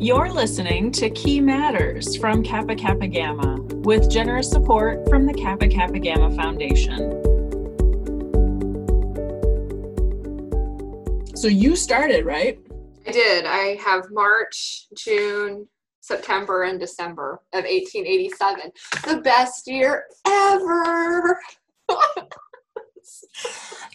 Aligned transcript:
You're 0.00 0.32
listening 0.32 0.92
to 0.92 1.10
Key 1.10 1.40
Matters 1.40 2.14
from 2.14 2.44
Kappa 2.44 2.76
Kappa 2.76 3.08
Gamma 3.08 3.60
with 3.82 4.08
generous 4.08 4.48
support 4.48 5.08
from 5.08 5.26
the 5.26 5.34
Kappa 5.34 5.66
Kappa 5.66 5.98
Gamma 5.98 6.30
Foundation. 6.36 7.10
So 11.34 11.48
you 11.48 11.74
started, 11.74 12.24
right? 12.24 12.60
I 13.08 13.10
did. 13.10 13.44
I 13.44 13.76
have 13.84 14.04
March, 14.12 14.86
June, 14.96 15.66
September, 16.00 16.62
and 16.62 16.78
December 16.78 17.40
of 17.52 17.64
1887. 17.64 18.70
The 19.04 19.20
best 19.20 19.66
year 19.66 20.04
ever. 20.24 21.40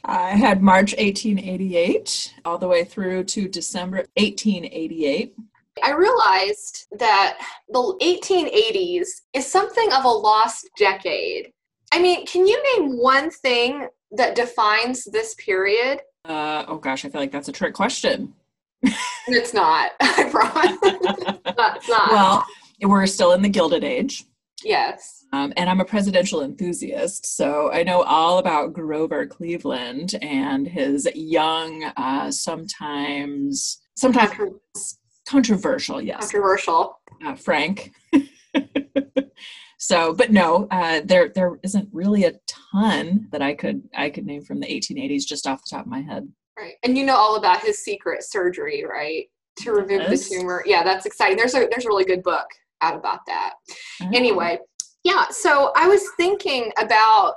I 0.03 0.31
had 0.31 0.61
March 0.61 0.93
1888 0.97 2.33
all 2.43 2.57
the 2.57 2.67
way 2.67 2.83
through 2.83 3.23
to 3.23 3.47
December 3.47 3.99
1888. 4.17 5.33
I 5.81 5.91
realized 5.91 6.87
that 6.99 7.39
the 7.69 7.97
1880s 8.01 9.07
is 9.33 9.49
something 9.49 9.91
of 9.93 10.05
a 10.05 10.09
lost 10.09 10.69
decade. 10.77 11.51
I 11.91 12.01
mean, 12.01 12.25
can 12.25 12.45
you 12.45 12.61
name 12.77 12.97
one 12.97 13.29
thing 13.29 13.87
that 14.11 14.35
defines 14.35 15.05
this 15.05 15.35
period? 15.35 16.01
Uh, 16.25 16.65
oh 16.67 16.77
gosh, 16.77 17.05
I 17.05 17.09
feel 17.09 17.21
like 17.21 17.31
that's 17.31 17.47
a 17.47 17.53
trick 17.53 17.73
question. 17.73 18.33
it's 19.27 19.53
not, 19.53 19.91
I 20.01 20.29
promise. 20.29 20.77
it's 21.45 21.89
not. 21.89 22.11
Well, 22.11 22.45
we're 22.81 23.05
still 23.07 23.33
in 23.33 23.41
the 23.41 23.49
Gilded 23.49 23.83
Age. 23.83 24.25
Yes. 24.63 25.25
Um, 25.33 25.51
and 25.57 25.69
I'm 25.69 25.81
a 25.81 25.85
presidential 25.85 26.41
enthusiast, 26.41 27.25
so 27.35 27.71
I 27.71 27.83
know 27.83 28.03
all 28.03 28.37
about 28.37 28.73
Grover 28.73 29.25
Cleveland 29.25 30.15
and 30.21 30.67
his 30.67 31.07
young, 31.15 31.83
uh, 31.97 32.31
sometimes 32.31 33.81
sometimes 33.95 34.97
controversial, 35.27 36.01
yes, 36.01 36.19
controversial 36.19 36.99
uh, 37.25 37.35
Frank. 37.35 37.93
so, 39.77 40.13
but 40.13 40.31
no, 40.31 40.67
uh, 40.71 41.01
there 41.05 41.29
there 41.29 41.59
isn't 41.63 41.89
really 41.91 42.25
a 42.25 42.33
ton 42.47 43.27
that 43.31 43.41
I 43.41 43.53
could 43.53 43.83
I 43.95 44.09
could 44.09 44.25
name 44.25 44.43
from 44.43 44.59
the 44.59 44.67
1880s 44.67 45.25
just 45.25 45.47
off 45.47 45.61
the 45.63 45.75
top 45.75 45.85
of 45.85 45.91
my 45.91 46.01
head. 46.01 46.27
Right, 46.57 46.75
and 46.83 46.97
you 46.97 47.05
know 47.05 47.15
all 47.15 47.35
about 47.35 47.61
his 47.61 47.79
secret 47.79 48.23
surgery, 48.23 48.85
right? 48.89 49.25
To 49.59 49.71
remove 49.71 50.01
yes. 50.01 50.29
the 50.29 50.35
tumor. 50.35 50.63
Yeah, 50.65 50.83
that's 50.83 51.05
exciting. 51.05 51.37
There's 51.37 51.55
a 51.55 51.67
there's 51.69 51.85
a 51.85 51.89
really 51.89 52.05
good 52.05 52.23
book 52.23 52.47
out 52.81 52.95
about 52.95 53.19
that. 53.27 53.53
Oh. 54.01 54.09
Anyway, 54.13 54.59
yeah, 55.03 55.25
so 55.29 55.71
I 55.75 55.87
was 55.87 56.03
thinking 56.17 56.71
about 56.77 57.35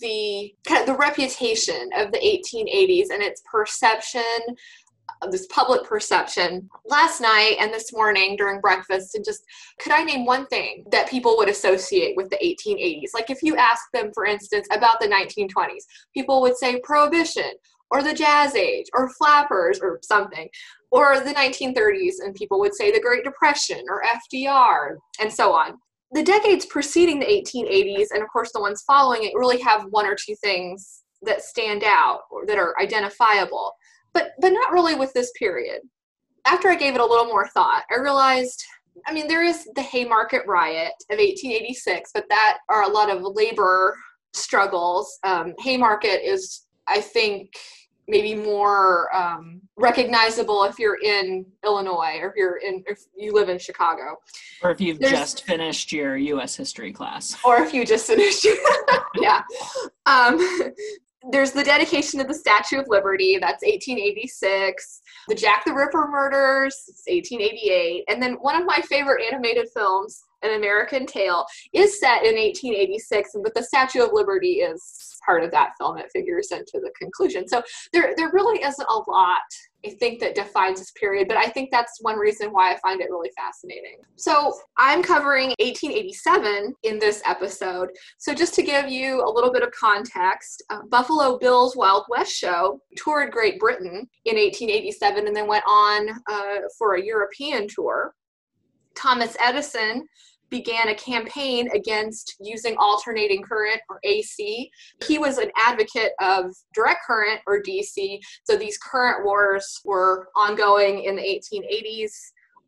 the 0.00 0.54
kind 0.66 0.80
of 0.80 0.86
the 0.86 0.96
reputation 0.96 1.90
of 1.96 2.12
the 2.12 2.18
1880s 2.18 3.10
and 3.12 3.22
its 3.22 3.42
perception 3.50 4.22
this 5.30 5.46
public 5.46 5.84
perception 5.84 6.68
last 6.86 7.20
night 7.20 7.56
and 7.60 7.72
this 7.72 7.92
morning 7.92 8.36
during 8.36 8.60
breakfast 8.60 9.14
and 9.14 9.24
just 9.24 9.42
could 9.80 9.92
i 9.92 10.02
name 10.02 10.24
one 10.24 10.46
thing 10.46 10.84
that 10.90 11.08
people 11.08 11.36
would 11.36 11.48
associate 11.48 12.16
with 12.16 12.28
the 12.30 12.36
1880s 12.36 13.10
like 13.14 13.30
if 13.30 13.42
you 13.42 13.56
ask 13.56 13.84
them 13.92 14.10
for 14.14 14.24
instance 14.26 14.66
about 14.72 15.00
the 15.00 15.06
1920s 15.06 15.84
people 16.14 16.40
would 16.40 16.56
say 16.56 16.80
prohibition 16.80 17.52
or 17.92 18.02
the 18.02 18.14
jazz 18.14 18.56
age 18.56 18.86
or 18.94 19.10
flappers 19.10 19.78
or 19.80 20.00
something 20.02 20.48
or 20.90 21.20
the 21.20 21.34
1930s 21.34 22.14
and 22.24 22.34
people 22.34 22.58
would 22.58 22.74
say 22.74 22.90
the 22.90 23.00
great 23.00 23.22
depression 23.24 23.82
or 23.88 24.02
fdr 24.02 24.96
and 25.20 25.32
so 25.32 25.52
on. 25.52 25.74
The 26.12 26.22
decades 26.22 26.66
preceding 26.66 27.18
the 27.18 27.26
1880s 27.26 28.08
and 28.12 28.22
of 28.22 28.28
course 28.30 28.52
the 28.52 28.60
ones 28.60 28.82
following 28.86 29.24
it 29.24 29.34
really 29.34 29.60
have 29.60 29.86
one 29.90 30.06
or 30.06 30.14
two 30.14 30.34
things 30.36 31.02
that 31.22 31.42
stand 31.42 31.84
out 31.84 32.20
or 32.30 32.44
that 32.46 32.58
are 32.58 32.74
identifiable 32.80 33.72
but 34.14 34.32
but 34.40 34.52
not 34.52 34.72
really 34.72 34.94
with 34.94 35.12
this 35.12 35.30
period 35.38 35.80
after 36.46 36.68
i 36.68 36.74
gave 36.74 36.94
it 36.94 37.00
a 37.00 37.06
little 37.06 37.26
more 37.26 37.48
thought 37.48 37.84
i 37.94 38.00
realized 38.00 38.64
i 39.06 39.12
mean 39.12 39.28
there 39.28 39.44
is 39.44 39.68
the 39.74 39.82
haymarket 39.82 40.42
riot 40.46 40.92
of 41.10 41.18
1886 41.18 42.10
but 42.14 42.24
that 42.28 42.58
are 42.68 42.82
a 42.82 42.88
lot 42.88 43.10
of 43.10 43.22
labor 43.22 43.96
struggles 44.32 45.18
um, 45.24 45.54
haymarket 45.60 46.22
is 46.22 46.66
i 46.88 47.00
think 47.00 47.50
maybe 48.08 48.34
more 48.34 49.14
um, 49.14 49.60
recognizable 49.76 50.64
if 50.64 50.78
you're 50.78 50.98
in 51.02 51.46
Illinois 51.64 52.18
or 52.20 52.30
if 52.30 52.36
you're 52.36 52.56
in 52.56 52.82
if 52.86 53.00
you 53.16 53.32
live 53.32 53.48
in 53.48 53.58
Chicago, 53.58 54.16
or 54.62 54.70
if 54.70 54.80
you've 54.80 54.98
There's, 54.98 55.12
just 55.12 55.44
finished 55.44 55.92
your 55.92 56.16
U.S. 56.16 56.56
history 56.56 56.92
class, 56.92 57.36
or 57.44 57.58
if 57.58 57.72
you 57.72 57.84
just 57.84 58.06
finished, 58.06 58.46
yeah. 59.20 59.42
Um, 60.06 60.38
there's 61.30 61.52
the 61.52 61.62
dedication 61.62 62.20
of 62.20 62.28
the 62.28 62.34
Statue 62.34 62.80
of 62.80 62.88
Liberty. 62.88 63.38
That's 63.40 63.62
1886. 63.62 65.02
The 65.28 65.34
Jack 65.34 65.64
the 65.64 65.72
Ripper 65.72 66.08
murders. 66.08 66.74
It's 66.88 67.04
1888. 67.06 68.04
And 68.08 68.22
then 68.22 68.34
one 68.34 68.56
of 68.56 68.66
my 68.66 68.80
favorite 68.88 69.24
animated 69.24 69.68
films, 69.72 70.24
An 70.42 70.56
American 70.56 71.06
Tail, 71.06 71.44
is 71.72 72.00
set 72.00 72.24
in 72.24 72.34
1886, 72.34 73.30
but 73.42 73.54
the 73.54 73.62
Statue 73.62 74.02
of 74.02 74.10
Liberty 74.12 74.54
is 74.54 75.08
part 75.24 75.44
of 75.44 75.50
that 75.52 75.70
film 75.78 75.98
it 75.98 76.10
figures 76.12 76.48
into 76.50 76.80
the 76.82 76.90
conclusion 76.98 77.46
so 77.46 77.62
there 77.92 78.12
there 78.16 78.30
really 78.32 78.60
isn't 78.60 78.88
a 78.88 79.10
lot 79.10 79.38
I 79.84 79.90
think 79.90 80.20
that 80.20 80.34
defines 80.34 80.78
this 80.78 80.92
period, 80.92 81.26
but 81.28 81.36
I 81.36 81.48
think 81.48 81.70
that's 81.70 81.98
one 82.02 82.16
reason 82.16 82.52
why 82.52 82.72
I 82.72 82.78
find 82.78 83.00
it 83.00 83.10
really 83.10 83.30
fascinating. 83.36 83.96
So, 84.16 84.54
I'm 84.78 85.02
covering 85.02 85.48
1887 85.58 86.74
in 86.84 86.98
this 86.98 87.20
episode. 87.26 87.88
So, 88.18 88.32
just 88.32 88.54
to 88.54 88.62
give 88.62 88.88
you 88.88 89.24
a 89.24 89.30
little 89.30 89.52
bit 89.52 89.62
of 89.62 89.72
context, 89.72 90.62
uh, 90.70 90.82
Buffalo 90.88 91.38
Bill's 91.38 91.76
Wild 91.76 92.04
West 92.08 92.32
show 92.32 92.80
toured 92.96 93.32
Great 93.32 93.58
Britain 93.58 94.08
in 94.24 94.36
1887 94.36 95.26
and 95.26 95.34
then 95.34 95.48
went 95.48 95.64
on 95.66 96.08
uh, 96.30 96.60
for 96.78 96.94
a 96.94 97.04
European 97.04 97.66
tour. 97.68 98.14
Thomas 98.94 99.36
Edison 99.40 100.06
began 100.52 100.90
a 100.90 100.94
campaign 100.94 101.68
against 101.74 102.36
using 102.38 102.76
alternating 102.76 103.42
current 103.42 103.80
or 103.88 103.98
AC. 104.04 104.70
He 105.06 105.18
was 105.18 105.38
an 105.38 105.50
advocate 105.56 106.12
of 106.20 106.54
direct 106.74 107.00
current 107.06 107.40
or 107.46 107.62
DC. 107.62 108.20
So 108.44 108.56
these 108.56 108.78
current 108.78 109.24
wars 109.24 109.80
were 109.84 110.28
ongoing 110.36 111.04
in 111.04 111.16
the 111.16 111.22
1880s. 111.22 112.12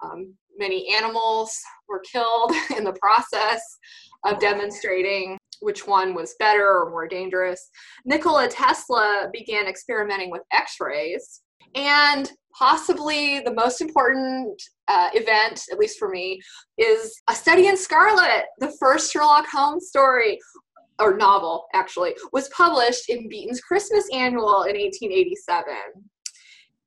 Um, 0.02 0.32
many 0.56 0.94
animals 0.94 1.54
were 1.86 2.00
killed 2.10 2.52
in 2.76 2.84
the 2.84 2.94
process 2.94 3.60
of 4.24 4.40
demonstrating 4.40 5.36
which 5.60 5.86
one 5.86 6.14
was 6.14 6.34
better 6.38 6.66
or 6.66 6.90
more 6.90 7.06
dangerous. 7.06 7.68
Nikola 8.06 8.48
Tesla 8.48 9.28
began 9.30 9.66
experimenting 9.66 10.30
with 10.30 10.42
x 10.52 10.76
rays. 10.80 11.42
And 11.74 12.32
possibly 12.56 13.40
the 13.40 13.52
most 13.52 13.80
important 13.80 14.60
uh, 14.88 15.10
event, 15.14 15.62
at 15.72 15.78
least 15.78 15.98
for 15.98 16.08
me, 16.08 16.40
is 16.78 17.20
A 17.28 17.34
Study 17.34 17.66
in 17.66 17.76
Scarlet, 17.76 18.44
the 18.58 18.74
first 18.78 19.12
Sherlock 19.12 19.46
Holmes 19.46 19.88
story, 19.88 20.38
or 20.98 21.16
novel 21.16 21.66
actually, 21.74 22.14
was 22.32 22.48
published 22.50 23.08
in 23.08 23.28
Beeton's 23.28 23.60
Christmas 23.60 24.06
Annual 24.12 24.64
in 24.64 24.76
1887, 24.76 25.74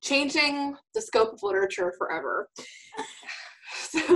changing 0.01 0.75
the 0.93 1.01
scope 1.01 1.33
of 1.33 1.43
literature 1.43 1.93
forever. 1.97 2.49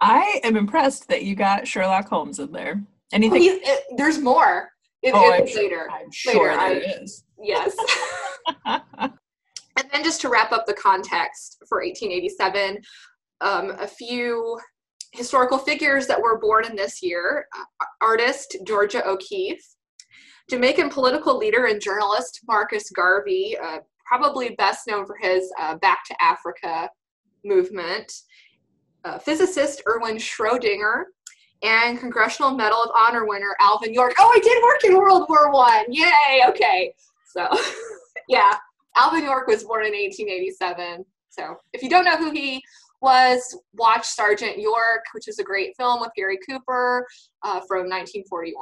I 0.00 0.40
am 0.44 0.56
impressed 0.56 1.08
that 1.08 1.24
you 1.24 1.34
got 1.34 1.66
Sherlock 1.66 2.08
Holmes 2.08 2.38
in 2.38 2.52
there. 2.52 2.82
Anything? 3.12 3.42
Oh, 3.42 3.58
it, 3.62 3.80
there's 3.96 4.18
more. 4.18 4.70
It, 5.02 5.12
oh, 5.14 5.32
I'm 5.32 5.44
later. 5.44 5.54
Sure, 5.54 5.90
I'm 5.90 6.10
sure 6.10 6.56
later. 6.56 6.80
there 6.80 6.94
I, 6.98 7.02
is. 7.02 7.24
Yes. 7.40 7.76
and 8.66 9.90
then 9.92 10.04
just 10.04 10.20
to 10.22 10.28
wrap 10.28 10.52
up 10.52 10.66
the 10.66 10.74
context 10.74 11.58
for 11.68 11.82
1887, 11.82 12.78
um, 13.40 13.70
a 13.78 13.86
few 13.86 14.58
historical 15.12 15.58
figures 15.58 16.06
that 16.06 16.20
were 16.20 16.38
born 16.38 16.64
in 16.64 16.76
this 16.76 17.02
year 17.02 17.46
uh, 17.56 17.84
artist 18.00 18.56
Georgia 18.66 19.06
O'Keeffe, 19.06 19.64
Jamaican 20.50 20.90
political 20.90 21.36
leader 21.36 21.66
and 21.66 21.80
journalist 21.80 22.40
Marcus 22.46 22.90
Garvey, 22.90 23.56
uh, 23.62 23.78
probably 24.04 24.50
best 24.50 24.86
known 24.86 25.06
for 25.06 25.16
his 25.20 25.52
uh, 25.58 25.76
Back 25.76 26.04
to 26.04 26.22
Africa 26.22 26.88
movement, 27.44 28.12
uh, 29.04 29.18
physicist 29.18 29.82
Erwin 29.88 30.16
Schrödinger, 30.16 31.04
and 31.62 31.98
Congressional 31.98 32.52
Medal 32.52 32.82
of 32.82 32.90
Honor 32.94 33.26
winner 33.26 33.56
Alvin 33.60 33.92
York. 33.92 34.14
Oh, 34.18 34.32
I 34.34 34.38
did 34.40 34.62
work 34.62 34.84
in 34.84 34.96
World 34.96 35.26
War 35.28 35.50
One. 35.50 35.84
Yay! 35.88 36.42
Okay, 36.48 36.92
so 37.26 37.48
yeah, 38.28 38.56
Alvin 38.96 39.24
York 39.24 39.46
was 39.46 39.64
born 39.64 39.84
in 39.86 39.92
1887. 39.92 41.04
So 41.30 41.56
if 41.72 41.82
you 41.82 41.90
don't 41.90 42.04
know 42.04 42.16
who 42.16 42.30
he 42.30 42.62
was, 43.00 43.58
watch 43.74 44.06
Sergeant 44.06 44.58
York, 44.58 45.04
which 45.12 45.28
is 45.28 45.38
a 45.38 45.44
great 45.44 45.76
film 45.76 46.00
with 46.00 46.10
Gary 46.16 46.38
Cooper 46.48 47.06
uh, 47.42 47.60
from 47.68 47.88
1941. 47.88 48.54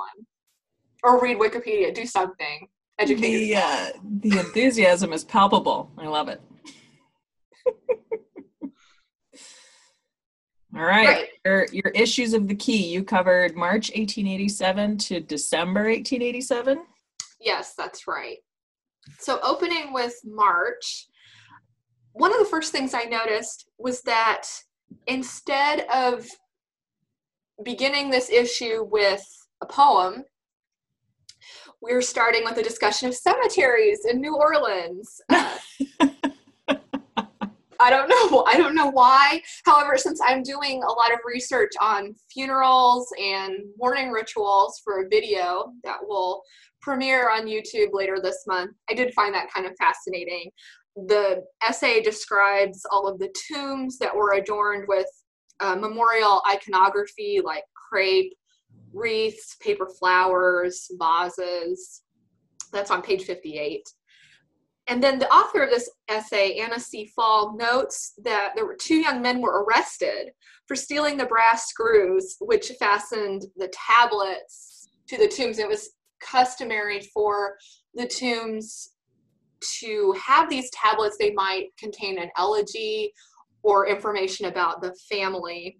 Or 1.04 1.20
read 1.20 1.38
Wikipedia, 1.38 1.94
do 1.94 2.06
something. 2.06 2.66
Educate 2.98 3.20
the, 3.20 3.56
uh, 3.56 3.86
the 4.20 4.38
enthusiasm 4.38 5.12
is 5.12 5.24
palpable. 5.24 5.90
I 5.98 6.06
love 6.06 6.28
it. 6.28 6.40
All 10.76 10.82
right. 10.82 11.06
right. 11.06 11.28
Your, 11.44 11.66
your 11.72 11.92
issues 11.94 12.34
of 12.34 12.48
the 12.48 12.54
key, 12.54 12.86
you 12.88 13.04
covered 13.04 13.54
March 13.54 13.90
1887 13.90 14.98
to 14.98 15.20
December 15.20 15.84
1887? 15.84 16.84
Yes, 17.40 17.74
that's 17.76 18.08
right. 18.08 18.38
So, 19.18 19.40
opening 19.42 19.92
with 19.92 20.14
March, 20.24 21.08
one 22.12 22.32
of 22.32 22.38
the 22.38 22.44
first 22.44 22.72
things 22.72 22.94
I 22.94 23.04
noticed 23.04 23.68
was 23.78 24.02
that 24.02 24.46
instead 25.06 25.86
of 25.92 26.26
beginning 27.64 28.10
this 28.10 28.30
issue 28.30 28.84
with 28.90 29.24
a 29.62 29.66
poem, 29.66 30.24
we're 31.80 32.02
starting 32.02 32.44
with 32.44 32.56
a 32.56 32.62
discussion 32.62 33.08
of 33.08 33.14
cemeteries 33.14 34.06
in 34.06 34.20
New 34.20 34.36
Orleans. 34.36 35.20
I 37.80 37.90
don't 37.90 38.08
know. 38.08 38.44
I 38.46 38.56
don't 38.56 38.74
know 38.74 38.90
why. 38.90 39.42
However, 39.66 39.98
since 39.98 40.20
I'm 40.24 40.42
doing 40.42 40.82
a 40.82 40.92
lot 40.92 41.12
of 41.12 41.18
research 41.26 41.72
on 41.80 42.14
funerals 42.32 43.12
and 43.20 43.56
mourning 43.76 44.10
rituals 44.10 44.80
for 44.82 45.02
a 45.02 45.08
video 45.08 45.72
that 45.82 45.98
will 46.00 46.42
premiere 46.84 47.30
on 47.30 47.46
YouTube 47.46 47.88
later 47.92 48.18
this 48.22 48.44
month, 48.46 48.72
I 48.90 48.94
did 48.94 49.14
find 49.14 49.34
that 49.34 49.50
kind 49.52 49.66
of 49.66 49.72
fascinating. 49.78 50.50
The 50.94 51.42
essay 51.66 52.02
describes 52.02 52.82
all 52.92 53.08
of 53.08 53.18
the 53.18 53.34
tombs 53.50 53.98
that 53.98 54.14
were 54.14 54.34
adorned 54.34 54.84
with 54.86 55.06
uh, 55.60 55.74
memorial 55.74 56.42
iconography 56.48 57.40
like 57.42 57.64
crepe, 57.74 58.34
wreaths, 58.92 59.56
paper 59.60 59.88
flowers, 59.98 60.88
vases. 61.00 62.02
That's 62.70 62.90
on 62.90 63.02
page 63.02 63.24
58. 63.24 63.82
And 64.86 65.02
then 65.02 65.18
the 65.18 65.32
author 65.32 65.62
of 65.62 65.70
this 65.70 65.90
essay, 66.10 66.58
Anna 66.58 66.78
C. 66.78 67.10
Fall, 67.16 67.56
notes 67.56 68.12
that 68.22 68.52
there 68.54 68.66
were 68.66 68.76
two 68.78 68.96
young 68.96 69.22
men 69.22 69.40
were 69.40 69.64
arrested 69.64 70.32
for 70.66 70.76
stealing 70.76 71.16
the 71.16 71.24
brass 71.24 71.68
screws 71.68 72.36
which 72.40 72.70
fastened 72.78 73.46
the 73.56 73.72
tablets 73.72 74.88
to 75.08 75.16
the 75.16 75.28
tombs. 75.28 75.58
It 75.58 75.68
was 75.68 75.90
customary 76.28 77.00
for 77.12 77.56
the 77.94 78.06
tombs 78.06 78.90
to 79.80 80.14
have 80.22 80.48
these 80.50 80.70
tablets. 80.70 81.16
They 81.18 81.32
might 81.32 81.68
contain 81.78 82.18
an 82.18 82.30
elegy 82.36 83.12
or 83.62 83.88
information 83.88 84.46
about 84.46 84.82
the 84.82 84.94
family 85.10 85.78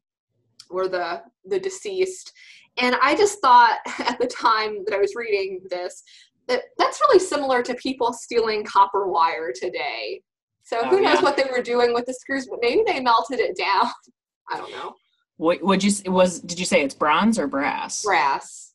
or 0.71 0.89
the 0.89 1.23
the 1.45 1.59
deceased. 1.59 2.33
And 2.79 2.97
I 3.03 3.15
just 3.15 3.41
thought 3.41 3.79
at 4.01 4.19
the 4.19 4.27
time 4.27 4.85
that 4.87 4.95
I 4.95 4.99
was 4.99 5.15
reading 5.15 5.61
this 5.71 6.03
that 6.49 6.63
that's 6.79 7.01
really 7.01 7.19
similar 7.19 7.63
to 7.63 7.75
people 7.75 8.13
stealing 8.13 8.65
copper 8.65 9.09
wire 9.09 9.53
today. 9.55 10.21
So 10.63 10.81
oh, 10.83 10.89
who 10.89 11.01
knows 11.01 11.17
yeah. 11.17 11.23
what 11.23 11.37
they 11.37 11.45
were 11.51 11.63
doing 11.63 11.93
with 11.93 12.07
the 12.07 12.15
screws, 12.15 12.47
but 12.49 12.59
maybe 12.61 12.83
they 12.87 13.01
melted 13.01 13.39
it 13.41 13.57
down. 13.57 13.91
I 14.51 14.59
don't 14.59 14.71
know. 14.71 14.95
What 15.37 15.63
would 15.63 15.83
you 15.83 15.91
say 15.91 16.09
was 16.09 16.41
did 16.41 16.59
you 16.59 16.67
say 16.67 16.83
it's 16.83 16.95
bronze 16.95 17.39
or 17.39 17.47
brass? 17.47 18.03
Brass. 18.03 18.74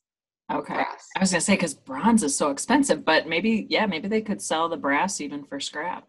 Okay. 0.50 0.74
Brass. 0.74 1.08
I 1.16 1.20
was 1.20 1.30
gonna 1.30 1.40
say 1.40 1.54
because 1.54 1.74
bronze 1.74 2.22
is 2.22 2.36
so 2.36 2.50
expensive, 2.50 3.04
but 3.04 3.28
maybe 3.28 3.66
yeah, 3.68 3.86
maybe 3.86 4.08
they 4.08 4.20
could 4.20 4.42
sell 4.42 4.68
the 4.68 4.76
brass 4.76 5.20
even 5.20 5.44
for 5.44 5.60
scrap, 5.60 6.08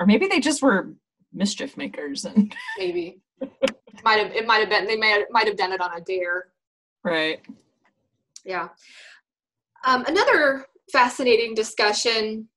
or 0.00 0.06
maybe 0.06 0.26
they 0.26 0.40
just 0.40 0.62
were 0.62 0.94
mischief 1.32 1.76
makers 1.76 2.24
and 2.24 2.54
maybe 2.78 3.20
might 4.02 4.18
have 4.18 4.32
it 4.32 4.46
might 4.46 4.58
have 4.58 4.70
been 4.70 4.86
they 4.86 4.96
may 4.96 5.24
might 5.30 5.46
have 5.46 5.56
done 5.56 5.72
it 5.72 5.80
on 5.80 5.96
a 5.96 6.00
dare. 6.00 6.48
Right. 7.04 7.40
Yeah. 8.44 8.68
Um, 9.84 10.04
another 10.06 10.66
fascinating 10.90 11.54
discussion 11.54 12.48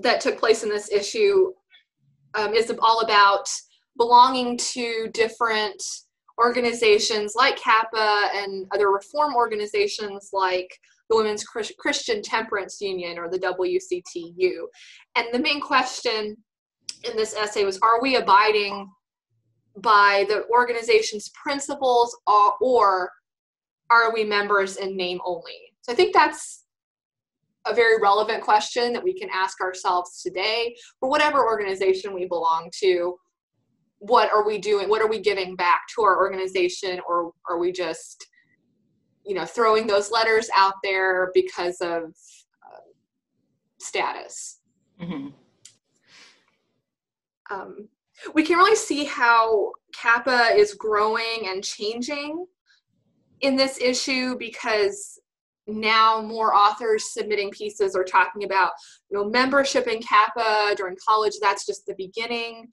that 0.00 0.20
took 0.20 0.38
place 0.38 0.62
in 0.62 0.68
this 0.68 0.90
issue 0.90 1.52
um, 2.34 2.52
is 2.52 2.72
all 2.80 3.00
about 3.00 3.48
belonging 3.96 4.56
to 4.58 5.08
different 5.12 5.82
organizations 6.38 7.34
like 7.36 7.56
Kappa 7.56 8.30
and 8.34 8.66
other 8.72 8.90
reform 8.90 9.34
organizations 9.34 10.30
like 10.32 10.68
the 11.10 11.16
Women's 11.16 11.44
Christian 11.44 12.22
Temperance 12.22 12.80
Union 12.80 13.18
or 13.18 13.28
the 13.28 13.38
WCTU. 13.38 14.66
And 15.16 15.26
the 15.32 15.38
main 15.38 15.60
question 15.60 16.36
in 17.08 17.16
this 17.16 17.34
essay 17.34 17.64
was 17.64 17.78
Are 17.82 18.00
we 18.00 18.16
abiding 18.16 18.88
by 19.78 20.24
the 20.28 20.44
organization's 20.50 21.30
principles 21.30 22.16
or, 22.26 22.54
or 22.60 23.10
are 23.90 24.12
we 24.14 24.24
members 24.24 24.76
in 24.76 24.96
name 24.96 25.20
only? 25.24 25.58
So 25.82 25.92
I 25.92 25.94
think 25.94 26.14
that's 26.14 26.64
a 27.66 27.74
very 27.74 28.00
relevant 28.00 28.42
question 28.42 28.92
that 28.92 29.02
we 29.02 29.14
can 29.18 29.28
ask 29.32 29.60
ourselves 29.60 30.22
today 30.22 30.76
for 31.00 31.08
whatever 31.08 31.46
organization 31.46 32.14
we 32.14 32.26
belong 32.26 32.70
to 32.80 33.16
what 34.06 34.30
are 34.32 34.46
we 34.46 34.58
doing 34.58 34.88
what 34.88 35.00
are 35.00 35.08
we 35.08 35.20
giving 35.20 35.56
back 35.56 35.82
to 35.94 36.02
our 36.02 36.18
organization 36.18 37.00
or 37.08 37.32
are 37.48 37.58
we 37.58 37.72
just 37.72 38.26
you 39.24 39.34
know 39.34 39.44
throwing 39.44 39.86
those 39.86 40.10
letters 40.10 40.48
out 40.56 40.74
there 40.82 41.30
because 41.34 41.80
of 41.80 42.02
uh, 42.02 42.84
status? 43.78 44.60
Mm-hmm. 45.00 45.28
um, 47.50 47.88
we 48.32 48.44
can 48.44 48.58
really 48.58 48.76
see 48.76 49.04
how 49.04 49.72
kappa 49.92 50.54
is 50.54 50.74
growing 50.74 51.46
and 51.46 51.64
changing 51.64 52.46
in 53.40 53.56
this 53.56 53.80
issue 53.80 54.36
because 54.38 55.18
now 55.66 56.20
more 56.20 56.54
authors 56.54 57.12
submitting 57.12 57.50
pieces 57.50 57.96
are 57.96 58.04
talking 58.04 58.44
about 58.44 58.72
you 59.10 59.18
know 59.18 59.24
membership 59.28 59.86
in 59.86 60.00
kappa 60.00 60.74
during 60.76 60.96
college. 61.06 61.32
That's 61.40 61.66
just 61.66 61.86
the 61.86 61.94
beginning 61.96 62.68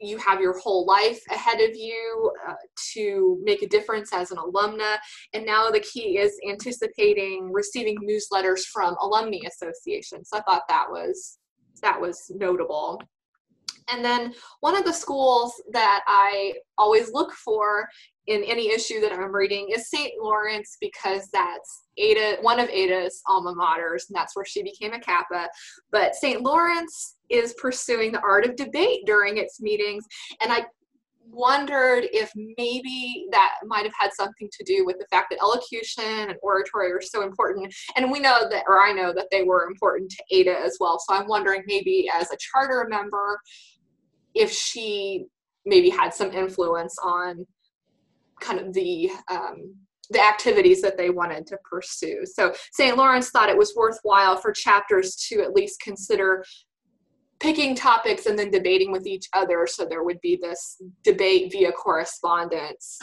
you 0.00 0.16
have 0.18 0.40
your 0.40 0.58
whole 0.58 0.86
life 0.86 1.20
ahead 1.30 1.60
of 1.60 1.74
you 1.74 2.32
uh, 2.48 2.54
to 2.94 3.38
make 3.42 3.62
a 3.62 3.68
difference 3.68 4.12
as 4.12 4.30
an 4.30 4.38
alumna. 4.38 4.96
And 5.32 5.44
now 5.44 5.70
the 5.70 5.80
key 5.80 6.18
is 6.18 6.38
anticipating 6.48 7.50
receiving 7.52 7.96
newsletters 7.98 8.62
from 8.72 8.96
alumni 9.00 9.38
associations. 9.46 10.30
So 10.30 10.38
i 10.38 10.42
thought 10.42 10.62
that 10.68 10.86
was 10.90 11.38
that 11.82 12.00
was 12.00 12.30
notable 12.34 13.00
and 13.90 14.04
then 14.04 14.34
one 14.60 14.76
of 14.76 14.84
the 14.84 14.92
schools 14.92 15.52
that 15.72 16.02
I 16.06 16.54
always 16.76 17.12
look 17.12 17.32
for 17.32 17.88
in 18.26 18.44
any 18.44 18.70
issue 18.70 19.00
that 19.00 19.12
I'm 19.12 19.34
reading 19.34 19.68
is 19.74 19.88
St. 19.88 20.12
Lawrence 20.20 20.76
because 20.80 21.28
that's 21.32 21.84
Ada, 21.96 22.38
one 22.42 22.60
of 22.60 22.68
Ada's 22.68 23.22
alma 23.26 23.54
maters, 23.54 24.08
and 24.08 24.14
that's 24.14 24.36
where 24.36 24.44
she 24.44 24.62
became 24.62 24.92
a 24.92 25.00
Kappa. 25.00 25.48
But 25.90 26.14
St. 26.14 26.42
Lawrence 26.42 27.16
is 27.30 27.54
pursuing 27.54 28.12
the 28.12 28.20
art 28.20 28.44
of 28.44 28.56
debate 28.56 29.06
during 29.06 29.38
its 29.38 29.60
meetings, 29.60 30.04
and 30.42 30.52
I 30.52 30.66
wondered 31.30 32.06
if 32.12 32.30
maybe 32.56 33.26
that 33.30 33.54
might 33.66 33.84
have 33.84 33.92
had 33.98 34.12
something 34.12 34.48
to 34.50 34.64
do 34.64 34.84
with 34.84 34.98
the 34.98 35.06
fact 35.10 35.28
that 35.30 35.38
elocution 35.42 36.04
and 36.04 36.34
oratory 36.42 36.90
are 36.90 37.00
so 37.00 37.22
important. 37.22 37.74
And 37.96 38.10
we 38.10 38.20
know 38.20 38.48
that, 38.48 38.64
or 38.66 38.80
I 38.80 38.92
know 38.92 39.12
that 39.12 39.28
they 39.30 39.42
were 39.42 39.66
important 39.66 40.10
to 40.10 40.24
Ada 40.30 40.58
as 40.58 40.76
well. 40.80 40.98
So 40.98 41.14
I'm 41.14 41.28
wondering 41.28 41.62
maybe 41.66 42.08
as 42.12 42.30
a 42.30 42.36
charter 42.38 42.86
member, 42.88 43.40
if 44.34 44.52
she 44.52 45.26
maybe 45.66 45.90
had 45.90 46.14
some 46.14 46.32
influence 46.32 46.96
on 47.02 47.46
kind 48.40 48.60
of 48.60 48.72
the 48.72 49.10
um, 49.30 49.74
the 50.10 50.24
activities 50.24 50.80
that 50.80 50.96
they 50.96 51.10
wanted 51.10 51.46
to 51.46 51.58
pursue. 51.70 52.24
So 52.24 52.54
St. 52.72 52.96
Lawrence 52.96 53.28
thought 53.30 53.50
it 53.50 53.58
was 53.58 53.74
worthwhile 53.76 54.36
for 54.36 54.52
chapters 54.52 55.14
to 55.28 55.42
at 55.42 55.52
least 55.52 55.80
consider 55.82 56.42
picking 57.40 57.74
topics 57.74 58.26
and 58.26 58.38
then 58.38 58.50
debating 58.50 58.90
with 58.90 59.06
each 59.06 59.28
other 59.32 59.66
so 59.66 59.84
there 59.84 60.02
would 60.02 60.20
be 60.20 60.38
this 60.40 60.80
debate 61.04 61.52
via 61.52 61.70
correspondence 61.72 62.98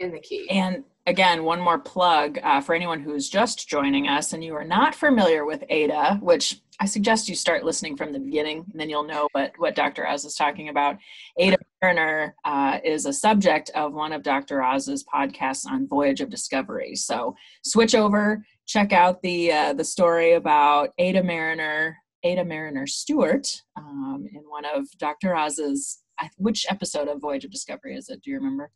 in 0.00 0.12
the 0.12 0.18
key. 0.18 0.48
And 0.50 0.84
again, 1.06 1.44
one 1.44 1.60
more 1.60 1.78
plug 1.78 2.38
uh, 2.42 2.60
for 2.60 2.74
anyone 2.74 3.00
who's 3.00 3.28
just 3.28 3.68
joining 3.68 4.08
us 4.08 4.32
and 4.32 4.42
you 4.42 4.54
are 4.54 4.64
not 4.64 4.94
familiar 4.94 5.44
with 5.44 5.62
ADA, 5.68 6.18
which 6.22 6.60
I 6.80 6.86
suggest 6.86 7.28
you 7.28 7.34
start 7.34 7.62
listening 7.62 7.96
from 7.96 8.10
the 8.10 8.18
beginning, 8.18 8.64
and 8.72 8.80
then 8.80 8.88
you'll 8.88 9.06
know 9.06 9.28
what, 9.32 9.52
what 9.58 9.74
Dr. 9.74 10.08
Oz 10.08 10.24
is 10.24 10.34
talking 10.34 10.70
about. 10.70 10.96
Ada 11.38 11.58
Mariner 11.82 12.34
uh, 12.46 12.78
is 12.82 13.04
a 13.04 13.12
subject 13.12 13.70
of 13.74 13.92
one 13.92 14.12
of 14.12 14.22
Dr. 14.22 14.64
Oz's 14.64 15.04
podcasts 15.04 15.66
on 15.66 15.86
Voyage 15.86 16.22
of 16.22 16.30
Discovery. 16.30 16.94
So 16.94 17.36
switch 17.62 17.94
over, 17.94 18.42
check 18.66 18.94
out 18.94 19.20
the 19.20 19.52
uh, 19.52 19.72
the 19.74 19.84
story 19.84 20.32
about 20.32 20.90
Ada 20.96 21.22
Mariner, 21.22 21.98
Ada 22.22 22.46
Mariner 22.46 22.86
Stewart, 22.86 23.46
um, 23.76 24.26
in 24.32 24.42
one 24.48 24.64
of 24.64 24.86
Dr. 24.98 25.36
Oz's. 25.36 25.98
Which 26.36 26.66
episode 26.68 27.08
of 27.08 27.20
Voyage 27.20 27.46
of 27.46 27.50
Discovery 27.50 27.96
is 27.96 28.10
it? 28.10 28.20
Do 28.22 28.30
you 28.30 28.36
remember? 28.36 28.70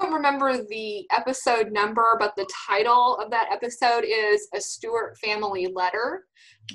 Don't 0.00 0.12
remember 0.12 0.64
the 0.64 1.06
episode 1.10 1.72
number, 1.72 2.16
but 2.18 2.34
the 2.36 2.48
title 2.66 3.16
of 3.16 3.30
that 3.30 3.48
episode 3.50 4.04
is 4.04 4.48
A 4.54 4.60
Stewart 4.60 5.16
Family 5.18 5.68
Letter. 5.72 6.24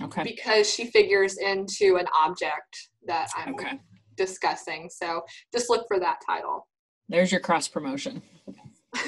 Okay. 0.01 0.23
Because 0.23 0.71
she 0.71 0.85
figures 0.85 1.37
into 1.37 1.97
an 1.97 2.05
object 2.15 2.89
that 3.07 3.27
I'm 3.35 3.55
okay. 3.55 3.79
discussing. 4.15 4.89
So 4.89 5.21
just 5.53 5.69
look 5.69 5.85
for 5.87 5.99
that 5.99 6.19
title. 6.25 6.67
There's 7.07 7.31
your 7.31 7.41
cross 7.41 7.67
promotion. 7.67 8.21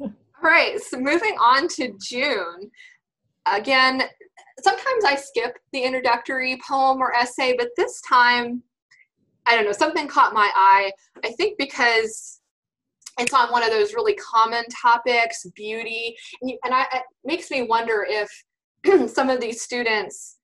All 0.00 0.10
right. 0.42 0.80
So 0.80 0.98
moving 0.98 1.34
on 1.34 1.68
to 1.68 1.92
June. 2.00 2.70
Again, 3.46 4.02
sometimes 4.60 5.04
I 5.04 5.14
skip 5.14 5.56
the 5.72 5.80
introductory 5.82 6.60
poem 6.66 7.00
or 7.00 7.14
essay, 7.14 7.54
but 7.56 7.68
this 7.76 8.00
time, 8.08 8.62
I 9.46 9.54
don't 9.54 9.64
know, 9.64 9.72
something 9.72 10.08
caught 10.08 10.34
my 10.34 10.50
eye. 10.54 10.90
I 11.24 11.30
think 11.32 11.56
because 11.58 12.40
it's 13.18 13.34
on 13.34 13.50
one 13.50 13.62
of 13.62 13.70
those 13.70 13.94
really 13.94 14.14
common 14.14 14.64
topics, 14.70 15.46
beauty, 15.54 16.16
and, 16.40 16.50
you, 16.50 16.58
and 16.64 16.74
I, 16.74 16.82
it 16.92 17.02
makes 17.24 17.50
me 17.50 17.62
wonder 17.62 18.06
if 18.08 18.30
some 19.12 19.30
of 19.30 19.40
these 19.40 19.62
students 19.62 20.38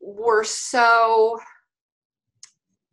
were 0.00 0.44
so 0.44 1.38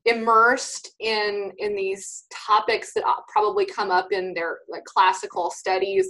immersed 0.06 0.92
in 1.00 1.52
in 1.58 1.76
these 1.76 2.26
topics 2.32 2.94
that 2.94 3.06
uh, 3.06 3.16
probably 3.28 3.66
come 3.66 3.90
up 3.90 4.12
in 4.12 4.34
their 4.34 4.60
like 4.70 4.84
classical 4.86 5.50
studies. 5.50 6.10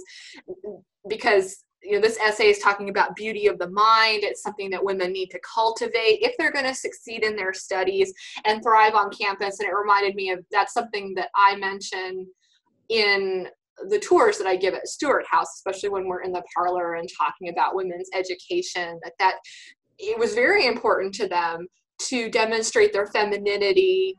Because 1.08 1.64
you 1.82 1.92
know 1.92 2.00
this 2.00 2.18
essay 2.18 2.50
is 2.50 2.58
talking 2.58 2.88
about 2.88 3.14
beauty 3.14 3.46
of 3.46 3.58
the 3.58 3.70
mind. 3.70 4.24
It's 4.24 4.42
something 4.42 4.68
that 4.70 4.84
women 4.84 5.12
need 5.12 5.30
to 5.30 5.40
cultivate 5.54 6.18
if 6.22 6.36
they're 6.36 6.52
going 6.52 6.66
to 6.66 6.74
succeed 6.74 7.22
in 7.22 7.36
their 7.36 7.54
studies 7.54 8.12
and 8.44 8.62
thrive 8.62 8.94
on 8.94 9.10
campus. 9.10 9.60
And 9.60 9.68
it 9.68 9.74
reminded 9.74 10.14
me 10.16 10.30
of 10.30 10.44
that's 10.50 10.72
something 10.72 11.14
that 11.14 11.28
i 11.36 11.54
mention 11.56 12.26
in 12.88 13.48
the 13.88 13.98
tours 13.98 14.38
that 14.38 14.46
i 14.46 14.56
give 14.56 14.74
at 14.74 14.88
stewart 14.88 15.24
house 15.28 15.48
especially 15.56 15.88
when 15.88 16.06
we're 16.06 16.22
in 16.22 16.32
the 16.32 16.42
parlor 16.54 16.94
and 16.94 17.08
talking 17.18 17.50
about 17.50 17.74
women's 17.74 18.08
education 18.14 18.98
that 19.02 19.12
that 19.18 19.36
it 19.98 20.18
was 20.18 20.34
very 20.34 20.66
important 20.66 21.14
to 21.14 21.28
them 21.28 21.66
to 21.98 22.30
demonstrate 22.30 22.92
their 22.92 23.06
femininity 23.06 24.14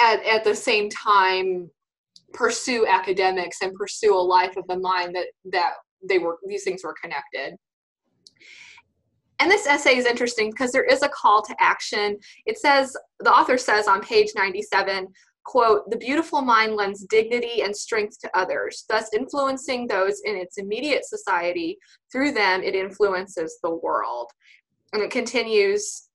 at, 0.00 0.24
at 0.24 0.44
the 0.44 0.54
same 0.54 0.88
time 0.90 1.70
pursue 2.32 2.86
academics 2.86 3.62
and 3.62 3.72
pursue 3.74 4.14
a 4.14 4.20
life 4.20 4.56
of 4.56 4.66
the 4.66 4.78
mind 4.78 5.14
that 5.14 5.26
that 5.50 5.72
they 6.06 6.18
were 6.18 6.36
these 6.46 6.64
things 6.64 6.82
were 6.84 6.94
connected. 7.00 7.56
And 9.40 9.50
this 9.50 9.66
essay 9.66 9.96
is 9.96 10.06
interesting 10.06 10.50
because 10.50 10.70
there 10.70 10.84
is 10.84 11.02
a 11.02 11.08
call 11.08 11.42
to 11.42 11.56
action. 11.58 12.18
It 12.46 12.58
says 12.58 12.96
the 13.20 13.32
author 13.32 13.58
says 13.58 13.88
on 13.88 14.00
page 14.00 14.28
97 14.36 15.08
quote 15.44 15.88
the 15.90 15.96
beautiful 15.96 16.42
mind 16.42 16.74
lends 16.74 17.04
dignity 17.04 17.62
and 17.62 17.76
strength 17.76 18.18
to 18.20 18.30
others 18.36 18.84
thus 18.88 19.12
influencing 19.14 19.86
those 19.86 20.20
in 20.24 20.36
its 20.36 20.58
immediate 20.58 21.04
society. 21.04 21.78
Through 22.10 22.32
them 22.32 22.62
it 22.62 22.74
influences 22.74 23.58
the 23.62 23.74
world. 23.74 24.30
And 24.92 25.02
it 25.02 25.10
continues 25.10 26.08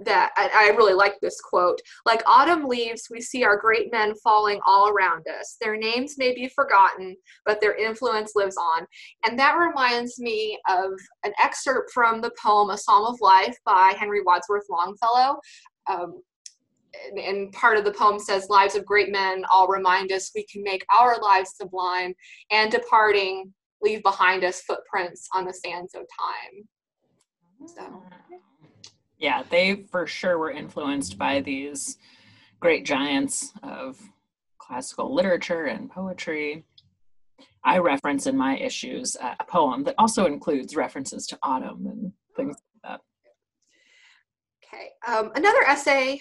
that 0.00 0.32
I, 0.36 0.50
I, 0.52 0.76
really 0.76 0.92
like 0.92 1.14
this 1.20 1.40
quote 1.40 1.80
like 2.04 2.20
autumn 2.26 2.66
leaves 2.66 3.06
we 3.10 3.20
see 3.20 3.44
our 3.44 3.56
great 3.56 3.92
men 3.92 4.12
falling 4.24 4.60
all 4.66 4.88
around 4.88 5.24
us. 5.28 5.56
Their 5.60 5.76
names 5.76 6.18
may 6.18 6.34
be 6.34 6.48
forgotten 6.48 7.16
but 7.46 7.60
their 7.60 7.76
influence 7.76 8.32
lives 8.34 8.56
on. 8.56 8.86
And 9.24 9.38
that 9.38 9.54
reminds 9.56 10.18
me 10.18 10.58
of 10.68 10.90
an 11.24 11.32
excerpt 11.42 11.92
from 11.92 12.20
the 12.20 12.32
poem 12.42 12.70
a 12.70 12.78
psalm 12.78 13.06
of 13.06 13.20
life 13.20 13.56
by 13.64 13.94
henry 13.98 14.22
wadsworth 14.24 14.66
longfellow. 14.68 15.38
Um, 15.88 16.20
and 17.16 17.52
part 17.52 17.76
of 17.76 17.84
the 17.84 17.92
poem 17.92 18.18
says 18.18 18.48
lives 18.48 18.74
of 18.74 18.84
great 18.84 19.10
men 19.10 19.44
all 19.50 19.68
remind 19.68 20.12
us 20.12 20.30
we 20.34 20.46
can 20.46 20.62
make 20.62 20.84
our 20.96 21.20
lives 21.20 21.54
sublime 21.56 22.14
and 22.50 22.70
departing 22.70 23.52
leave 23.82 24.02
behind 24.02 24.44
us 24.44 24.62
footprints 24.62 25.28
on 25.34 25.44
the 25.44 25.52
sands 25.52 25.94
of 25.94 26.02
time 26.02 26.64
so 27.66 28.02
yeah, 29.18 29.42
they 29.48 29.86
for 29.90 30.06
sure 30.06 30.38
were 30.38 30.50
influenced 30.50 31.16
by 31.18 31.40
these 31.40 31.98
great 32.60 32.84
giants 32.84 33.52
of 33.62 33.98
classical 34.58 35.14
literature 35.14 35.64
and 35.64 35.90
poetry. 35.90 36.64
I 37.64 37.78
reference 37.78 38.26
in 38.26 38.36
my 38.36 38.58
issues 38.58 39.16
uh, 39.16 39.34
a 39.40 39.44
poem 39.44 39.84
that 39.84 39.94
also 39.98 40.26
includes 40.26 40.76
references 40.76 41.26
to 41.28 41.38
autumn 41.42 41.86
and 41.86 42.12
things 42.36 42.56
like 42.56 42.82
that. 42.82 43.00
Okay, 44.66 44.90
um, 45.06 45.32
another 45.34 45.62
essay 45.62 46.20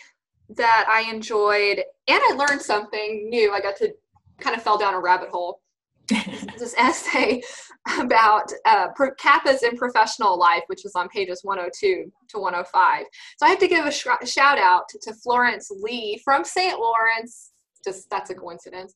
that 0.49 0.85
I 0.89 1.09
enjoyed 1.09 1.81
and 2.07 2.21
I 2.21 2.35
learned 2.35 2.61
something 2.61 3.29
new. 3.29 3.53
I 3.53 3.59
got 3.59 3.75
to 3.77 3.93
kind 4.39 4.55
of 4.55 4.63
fell 4.63 4.77
down 4.77 4.93
a 4.93 4.99
rabbit 4.99 5.29
hole 5.29 5.61
this 6.59 6.75
essay 6.77 7.41
about 7.99 8.51
uh, 8.65 8.87
kappas 9.19 9.63
in 9.63 9.77
professional 9.77 10.37
life, 10.37 10.63
which 10.67 10.85
is 10.85 10.93
on 10.95 11.07
pages 11.09 11.39
102 11.43 12.11
to 12.29 12.39
105. 12.39 13.05
So 13.37 13.45
I 13.45 13.49
have 13.49 13.59
to 13.59 13.67
give 13.67 13.85
a, 13.85 13.91
sh- 13.91 14.07
shout 14.25 14.57
out 14.57 14.89
to, 14.89 14.99
to, 15.03 15.13
Florence 15.13 15.71
Lee 15.71 16.21
from 16.23 16.43
St. 16.43 16.77
Lawrence. 16.77 17.51
Just 17.83 18.09
that's 18.09 18.29
a 18.29 18.35
coincidence. 18.35 18.93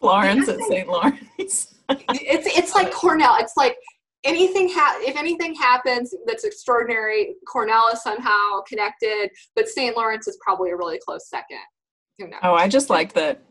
Florence 0.00 0.48
at 0.48 0.58
St. 0.60 0.88
Lawrence. 0.88 1.74
it's 1.88 2.46
it's 2.58 2.74
like 2.74 2.90
Cornell. 2.92 3.36
It's 3.38 3.54
like 3.56 3.76
anything 4.24 4.68
ha- 4.68 4.98
if 5.00 5.16
anything 5.16 5.54
happens 5.54 6.14
that's 6.26 6.44
extraordinary, 6.44 7.36
Cornell 7.46 7.88
is 7.92 8.02
somehow 8.02 8.60
connected, 8.66 9.30
but 9.54 9.68
St. 9.68 9.96
Lawrence 9.96 10.26
is 10.26 10.38
probably 10.42 10.70
a 10.70 10.76
really 10.76 10.98
close 11.04 11.28
second. 11.28 11.58
Oh, 12.42 12.54
I 12.54 12.68
just 12.68 12.90
like 12.90 13.12
that 13.12 13.42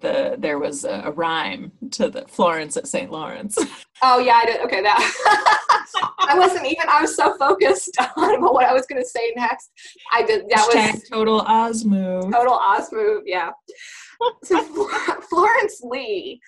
the 0.00 0.34
there 0.38 0.58
was 0.58 0.84
a, 0.84 1.02
a, 1.04 1.10
rhyme 1.12 1.70
to 1.92 2.08
the 2.08 2.22
Florence 2.22 2.76
at 2.76 2.86
St. 2.86 3.10
Lawrence. 3.10 3.58
Oh 4.02 4.18
yeah, 4.18 4.40
I 4.42 4.44
did. 4.44 4.60
Okay, 4.60 4.82
that 4.82 4.98
I 6.18 6.38
wasn't 6.38 6.66
even. 6.66 6.86
I 6.86 7.00
was 7.00 7.16
so 7.16 7.34
focused 7.38 7.96
on 8.18 8.42
what 8.42 8.66
I 8.66 8.74
was 8.74 8.84
going 8.84 9.00
to 9.00 9.08
say 9.08 9.32
next. 9.34 9.70
I 10.12 10.22
did. 10.22 10.50
That 10.50 10.68
Hashtag 10.70 10.92
was 10.92 11.08
total 11.08 11.40
Oz 11.40 11.82
move. 11.86 12.30
Total 12.30 12.52
Oz 12.52 12.92
move. 12.92 13.22
Yeah. 13.24 13.52
so 14.42 14.62
Florence 15.30 15.80
Lee 15.82 16.38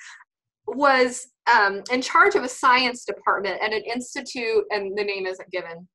was 0.77 1.27
um, 1.53 1.83
in 1.91 2.03
charge 2.03 2.35
of 2.35 2.45
a 2.45 2.49
science 2.49 3.05
department 3.05 3.61
at 3.63 3.73
an 3.73 3.83
institute, 3.83 4.65
and 4.71 4.97
the 4.97 5.05
name 5.05 5.27
isn't 5.27 5.51
given, 5.51 5.89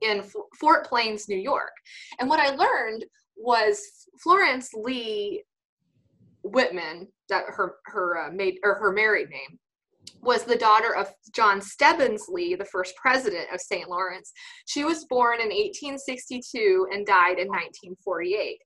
in 0.00 0.18
F- 0.18 0.32
Fort 0.58 0.86
Plains, 0.86 1.28
New 1.28 1.38
York. 1.38 1.72
And 2.18 2.28
what 2.28 2.40
I 2.40 2.54
learned 2.54 3.04
was 3.36 3.80
Florence 4.22 4.70
Lee 4.74 5.42
Whitman, 6.42 7.08
that 7.28 7.44
her 7.48 7.76
her 7.86 8.18
uh, 8.18 8.30
maid 8.30 8.58
or 8.62 8.74
her 8.74 8.92
married 8.92 9.30
name, 9.30 9.58
was 10.22 10.44
the 10.44 10.56
daughter 10.56 10.94
of 10.94 11.08
John 11.34 11.60
Stebbins 11.60 12.26
Lee, 12.28 12.54
the 12.54 12.64
first 12.64 12.94
president 12.96 13.46
of 13.52 13.60
St. 13.60 13.88
Lawrence. 13.88 14.32
She 14.66 14.84
was 14.84 15.06
born 15.06 15.40
in 15.40 15.48
1862 15.48 16.88
and 16.92 17.06
died 17.06 17.38
in 17.38 17.48
1948. 17.48 18.58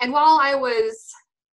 And 0.00 0.12
while 0.12 0.38
I 0.40 0.54
was 0.54 1.10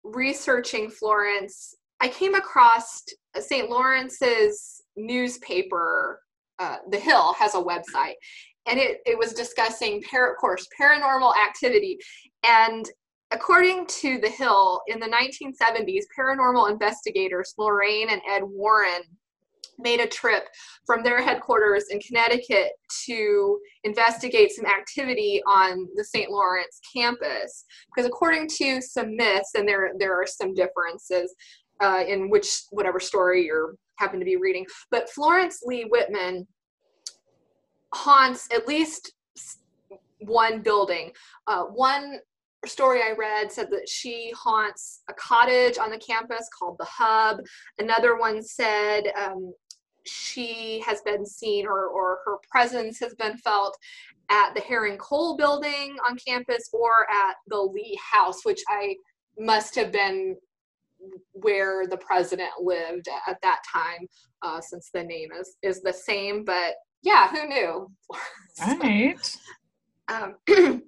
researching 0.03 0.89
Florence, 0.89 1.75
I 1.99 2.07
came 2.09 2.35
across 2.35 3.03
St. 3.39 3.69
Lawrence's 3.69 4.81
newspaper. 4.95 6.21
Uh, 6.59 6.77
the 6.89 6.99
Hill 6.99 7.33
has 7.33 7.53
a 7.53 7.59
website, 7.59 8.15
and 8.67 8.79
it, 8.79 8.99
it 9.05 9.17
was 9.17 9.33
discussing, 9.33 10.01
par- 10.03 10.31
of 10.31 10.37
course, 10.37 10.67
paranormal 10.79 11.33
activity. 11.37 11.97
And 12.47 12.89
According 13.31 13.87
to 13.87 14.19
The 14.19 14.29
Hill, 14.29 14.81
in 14.87 15.01
the 15.01 15.07
1970s, 15.07 16.03
paranormal 16.17 16.71
investigators 16.71 17.53
Lorraine 17.57 18.09
and 18.09 18.21
Ed 18.29 18.43
Warren 18.43 19.01
made 19.79 19.99
a 19.99 20.07
trip 20.07 20.47
from 20.85 21.03
their 21.03 21.21
headquarters 21.21 21.85
in 21.91 21.99
Connecticut 21.99 22.71
to 23.05 23.59
investigate 23.83 24.51
some 24.51 24.65
activity 24.65 25.41
on 25.45 25.87
the 25.95 26.05
St. 26.05 26.31
Lawrence 26.31 26.79
campus. 26.95 27.65
Because 27.93 28.07
according 28.07 28.47
to 28.57 28.81
some 28.81 29.15
myths, 29.15 29.51
and 29.55 29.67
there 29.67 29.91
there 29.99 30.19
are 30.19 30.25
some 30.25 30.53
differences 30.53 31.35
uh, 31.81 32.03
in 32.07 32.29
which 32.29 32.63
whatever 32.71 32.99
story 32.99 33.45
you're 33.45 33.75
happen 33.97 34.19
to 34.19 34.25
be 34.25 34.37
reading, 34.37 34.65
but 34.91 35.09
Florence 35.09 35.61
Lee 35.63 35.83
Whitman 35.83 36.47
haunts 37.93 38.47
at 38.53 38.67
least 38.67 39.11
one 40.19 40.61
building. 40.61 41.11
Uh, 41.47 41.63
one 41.63 42.19
story 42.65 43.01
I 43.01 43.13
read 43.17 43.51
said 43.51 43.69
that 43.71 43.87
she 43.87 44.31
haunts 44.35 45.01
a 45.09 45.13
cottage 45.13 45.77
on 45.77 45.89
the 45.89 45.99
campus 45.99 46.49
called 46.57 46.77
the 46.79 46.85
Hub. 46.85 47.39
Another 47.79 48.17
one 48.17 48.43
said 48.43 49.03
um, 49.15 49.53
she 50.05 50.83
has 50.85 51.01
been 51.01 51.25
seen 51.25 51.65
or, 51.65 51.87
or 51.87 52.19
her 52.25 52.37
presence 52.49 52.99
has 52.99 53.13
been 53.15 53.37
felt 53.37 53.77
at 54.29 54.53
the 54.53 54.61
Herring-Cole 54.61 55.37
building 55.37 55.95
on 56.07 56.17
campus 56.17 56.69
or 56.73 57.09
at 57.09 57.35
the 57.47 57.57
Lee 57.57 57.97
House, 58.11 58.43
which 58.43 58.61
I 58.67 58.95
must 59.39 59.75
have 59.75 59.91
been 59.91 60.35
where 61.33 61.87
the 61.87 61.97
president 61.97 62.49
lived 62.61 63.07
at 63.27 63.37
that 63.41 63.59
time, 63.71 64.07
uh, 64.41 64.61
since 64.61 64.89
the 64.93 65.03
name 65.03 65.29
is 65.39 65.55
is 65.63 65.81
the 65.81 65.93
same. 65.93 66.43
But 66.43 66.75
yeah, 67.03 67.29
who 67.29 67.47
knew? 67.47 67.91
Right. 68.59 69.37
um, 70.07 70.35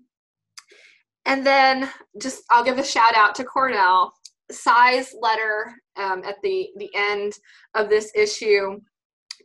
And 1.29 1.45
then 1.45 1.87
just 2.19 2.43
I'll 2.49 2.63
give 2.63 2.79
a 2.79 2.83
shout 2.83 3.15
out 3.15 3.35
to 3.35 3.43
Cornell. 3.43 4.11
Size 4.51 5.13
letter 5.21 5.75
um, 5.95 6.23
at 6.25 6.37
the, 6.41 6.69
the 6.77 6.89
end 6.95 7.33
of 7.75 7.87
this 7.87 8.11
issue 8.15 8.79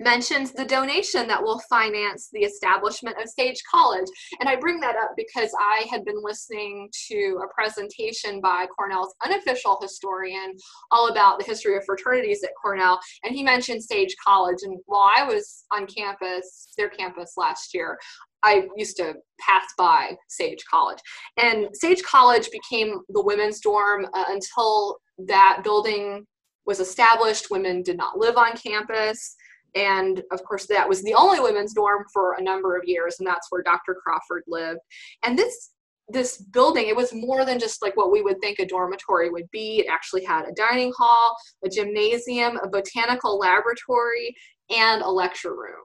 mentions 0.01 0.53
the 0.53 0.65
donation 0.65 1.27
that 1.29 1.43
will 1.43 1.61
finance 1.69 2.29
the 2.33 2.41
establishment 2.41 3.17
of 3.21 3.29
Sage 3.29 3.61
College. 3.71 4.07
And 4.41 4.49
I 4.49 4.57
bring 4.57 4.81
that 4.81 4.97
up 4.97 5.13
because 5.17 5.51
I 5.59 5.87
had 5.91 6.05
been 6.05 6.23
listening 6.23 6.89
to 7.09 7.41
a 7.45 7.55
presentation 7.55 8.41
by 8.41 8.67
Cornell's 8.67 9.15
unofficial 9.25 9.79
historian 9.81 10.55
all 10.91 11.09
about 11.09 11.39
the 11.39 11.45
history 11.45 11.77
of 11.77 11.85
fraternities 11.85 12.43
at 12.43 12.51
Cornell. 12.61 13.01
And 13.23 13.35
he 13.35 13.43
mentioned 13.43 13.83
Sage 13.83 14.15
College. 14.25 14.59
And 14.63 14.79
while 14.87 15.11
I 15.17 15.25
was 15.25 15.65
on 15.73 15.87
campus, 15.87 16.73
their 16.77 16.89
campus 16.89 17.35
last 17.37 17.75
year, 17.75 17.99
I 18.43 18.69
used 18.77 18.97
to 18.99 19.15
pass 19.41 19.65
by 19.79 20.17
Sage 20.29 20.63
College. 20.71 20.99
And 21.39 21.69
Sage 21.73 22.03
College 22.03 22.51
became 22.51 23.01
the 23.09 23.23
women's 23.23 23.61
dorm 23.61 24.07
uh, 24.13 24.25
until 24.29 24.99
that 25.27 25.61
building 25.65 26.27
was 26.67 26.81
established. 26.81 27.51
Women 27.51 27.83
did 27.83 27.97
not 27.97 28.19
live 28.19 28.37
on 28.37 28.57
campus. 28.57 29.37
And 29.75 30.23
of 30.31 30.45
course, 30.45 30.67
that 30.67 30.89
was 30.89 31.03
the 31.03 31.15
only 31.15 31.41
women's 31.41 31.75
dorm 31.75 32.05
for 32.13 32.35
a 32.35 32.43
number 32.43 32.77
of 32.77 32.85
years, 32.85 33.17
and 33.19 33.27
that's 33.27 33.49
where 33.51 33.63
Dr. 33.63 33.97
Crawford 34.03 34.45
lived. 34.47 34.81
And 35.23 35.39
this 35.39 35.71
this 36.09 36.37
building 36.37 36.89
it 36.89 36.97
was 36.97 37.15
more 37.15 37.45
than 37.45 37.59
just 37.59 37.81
like 37.81 37.97
what 37.97 38.13
we 38.13 38.21
would 38.21 38.41
think 38.41 38.59
a 38.59 38.67
dormitory 38.67 39.31
would 39.31 39.51
be 39.51 39.81
it 39.81 39.87
actually 39.91 40.23
had 40.23 40.47
a 40.47 40.53
dining 40.53 40.93
hall 40.97 41.35
a 41.65 41.69
gymnasium 41.69 42.59
a 42.59 42.69
botanical 42.69 43.39
laboratory 43.39 44.35
and 44.71 45.03
a 45.03 45.09
lecture 45.09 45.55
room 45.55 45.85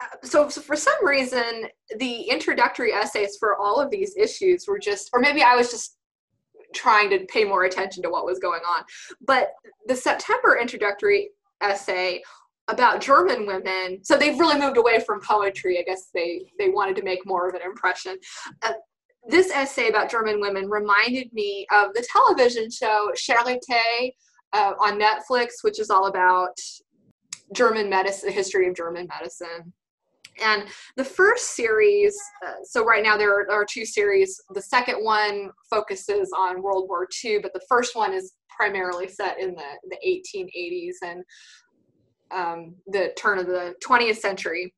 uh, 0.00 0.06
so, 0.22 0.48
so 0.48 0.60
for 0.60 0.76
some 0.76 1.06
reason 1.06 1.66
the 1.98 2.22
introductory 2.22 2.92
essays 2.92 3.36
for 3.38 3.56
all 3.56 3.78
of 3.78 3.90
these 3.90 4.16
issues 4.16 4.66
were 4.66 4.78
just 4.78 5.10
or 5.12 5.20
maybe 5.20 5.42
i 5.42 5.54
was 5.54 5.70
just 5.70 5.96
trying 6.74 7.10
to 7.10 7.26
pay 7.26 7.44
more 7.44 7.64
attention 7.64 8.02
to 8.02 8.10
what 8.10 8.24
was 8.24 8.38
going 8.38 8.62
on 8.66 8.82
but 9.26 9.50
the 9.86 9.96
september 9.96 10.58
introductory 10.58 11.30
essay 11.60 12.22
about 12.68 13.00
German 13.00 13.46
women. 13.46 14.00
So 14.02 14.16
they've 14.16 14.38
really 14.38 14.60
moved 14.60 14.76
away 14.76 15.00
from 15.00 15.20
poetry. 15.20 15.78
I 15.78 15.82
guess 15.82 16.10
they 16.14 16.44
they 16.58 16.68
wanted 16.68 16.96
to 16.96 17.02
make 17.02 17.26
more 17.26 17.48
of 17.48 17.54
an 17.54 17.62
impression. 17.62 18.16
Uh, 18.62 18.72
this 19.26 19.50
essay 19.50 19.88
about 19.88 20.10
German 20.10 20.40
women 20.40 20.68
reminded 20.68 21.32
me 21.32 21.66
of 21.72 21.92
the 21.94 22.06
television 22.10 22.70
show 22.70 23.10
Charité 23.14 24.12
uh, 24.52 24.72
on 24.80 24.98
Netflix, 24.98 25.62
which 25.62 25.78
is 25.78 25.90
all 25.90 26.06
about 26.06 26.56
German 27.54 27.90
medicine, 27.90 28.28
the 28.28 28.34
history 28.34 28.68
of 28.68 28.74
German 28.74 29.06
medicine. 29.08 29.72
And 30.42 30.64
the 30.96 31.04
first 31.04 31.56
series, 31.56 32.16
uh, 32.46 32.52
so 32.62 32.84
right 32.84 33.02
now 33.02 33.16
there 33.16 33.32
are, 33.32 33.50
are, 33.50 33.64
two 33.64 33.84
series. 33.84 34.40
The 34.54 34.62
second 34.62 35.02
one 35.02 35.50
focuses 35.68 36.30
on 36.36 36.62
World 36.62 36.88
War 36.88 37.08
II, 37.24 37.40
but 37.40 37.52
the 37.52 37.62
first 37.68 37.96
one 37.96 38.12
is 38.12 38.34
primarily 38.56 39.08
set 39.08 39.40
in 39.40 39.54
the, 39.54 39.62
the 39.90 39.96
1880s 40.06 40.94
and 41.02 41.24
um, 42.30 42.74
the 42.86 43.12
turn 43.16 43.38
of 43.38 43.46
the 43.46 43.74
20th 43.86 44.18
century. 44.18 44.74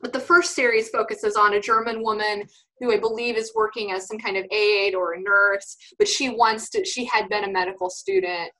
But 0.00 0.12
the 0.12 0.20
first 0.20 0.54
series 0.54 0.90
focuses 0.90 1.36
on 1.36 1.54
a 1.54 1.60
German 1.60 2.02
woman 2.02 2.44
who 2.80 2.92
I 2.92 2.98
believe 2.98 3.36
is 3.36 3.52
working 3.54 3.90
as 3.90 4.06
some 4.06 4.18
kind 4.18 4.36
of 4.36 4.44
aide 4.52 4.94
or 4.94 5.14
a 5.14 5.20
nurse, 5.20 5.76
but 5.98 6.06
she 6.06 6.28
to, 6.28 6.84
she 6.84 7.04
had 7.06 7.28
been 7.28 7.44
a 7.44 7.50
medical 7.50 7.90
student, 7.90 8.52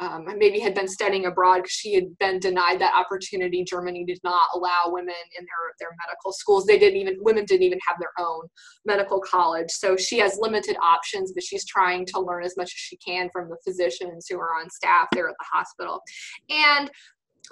um, 0.00 0.26
maybe 0.36 0.60
had 0.60 0.74
been 0.74 0.86
studying 0.86 1.26
abroad 1.26 1.56
because 1.56 1.72
she 1.72 1.94
had 1.94 2.16
been 2.18 2.38
denied 2.38 2.80
that 2.80 2.94
opportunity. 2.94 3.64
Germany 3.64 4.04
did 4.04 4.20
not 4.22 4.48
allow 4.54 4.84
women 4.86 5.14
in 5.38 5.44
their, 5.44 5.74
their 5.80 5.96
medical 6.06 6.32
schools. 6.32 6.66
They 6.66 6.78
didn't 6.78 7.00
even, 7.00 7.16
women 7.20 7.44
didn't 7.44 7.64
even 7.64 7.80
have 7.88 7.96
their 7.98 8.12
own 8.24 8.42
medical 8.84 9.20
college. 9.20 9.70
So 9.70 9.96
she 9.96 10.18
has 10.18 10.38
limited 10.40 10.76
options, 10.82 11.32
but 11.32 11.42
she's 11.42 11.66
trying 11.66 12.06
to 12.06 12.20
learn 12.20 12.44
as 12.44 12.56
much 12.56 12.66
as 12.66 12.78
she 12.78 12.96
can 12.98 13.28
from 13.32 13.48
the 13.48 13.58
physicians 13.66 14.26
who 14.30 14.38
are 14.38 14.54
on 14.60 14.70
staff 14.70 15.08
there 15.12 15.28
at 15.28 15.34
the 15.38 15.46
hospital. 15.52 16.00
And 16.48 16.90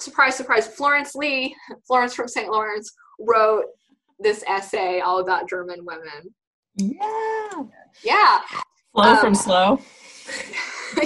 surprise, 0.01 0.37
surprise, 0.37 0.67
Florence 0.67 1.15
Lee, 1.15 1.55
Florence 1.87 2.15
from 2.15 2.29
St. 2.29 2.51
Lawrence, 2.51 2.93
wrote 3.21 3.65
this 4.19 4.43
essay 4.49 5.01
all 5.01 5.21
about 5.21 5.49
German 5.49 5.85
women. 5.85 6.35
Yeah. 6.77 7.63
Yeah. 8.05 8.41
Flow 8.93 9.03
um, 9.03 9.19
from 9.19 9.35
slow. 9.35 9.81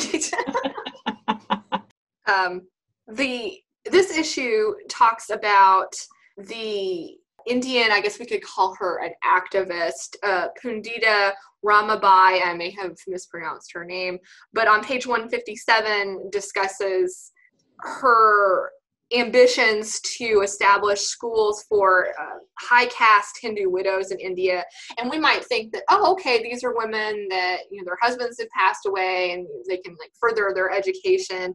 um, 2.27 2.63
the 3.09 3.59
this 3.87 4.17
issue 4.17 4.75
talks 4.89 5.31
about 5.31 5.95
the 6.37 7.17
Indian, 7.47 7.91
I 7.91 8.01
guess 8.01 8.19
we 8.19 8.27
could 8.27 8.43
call 8.43 8.75
her 8.79 9.03
an 9.03 9.13
activist, 9.25 10.17
uh, 10.23 10.49
Pandita 10.63 11.33
Ramabai. 11.65 12.45
I 12.45 12.55
may 12.57 12.71
have 12.73 12.97
mispronounced 13.07 13.73
her 13.73 13.85
name, 13.85 14.19
but 14.53 14.69
on 14.69 14.85
page 14.85 15.07
157 15.07 16.31
discusses 16.31 17.33
her 17.79 18.71
ambitions 19.13 20.01
to 20.01 20.43
establish 20.43 21.01
schools 21.01 21.65
for 21.69 22.09
uh, 22.21 22.39
high 22.59 22.87
caste 22.87 23.39
Hindu 23.41 23.69
widows 23.69 24.13
in 24.13 24.21
India. 24.21 24.65
And 24.99 25.11
we 25.11 25.19
might 25.19 25.45
think 25.47 25.73
that, 25.73 25.83
oh, 25.89 26.13
okay, 26.13 26.43
these 26.43 26.63
are 26.63 26.77
women 26.77 27.27
that, 27.31 27.63
you 27.71 27.79
know, 27.79 27.85
their 27.85 27.99
husbands 28.01 28.39
have 28.39 28.49
passed 28.51 28.87
away 28.87 29.33
and 29.33 29.47
they 29.69 29.79
can 29.79 29.97
like 29.99 30.13
further 30.21 30.53
their 30.55 30.71
education. 30.71 31.55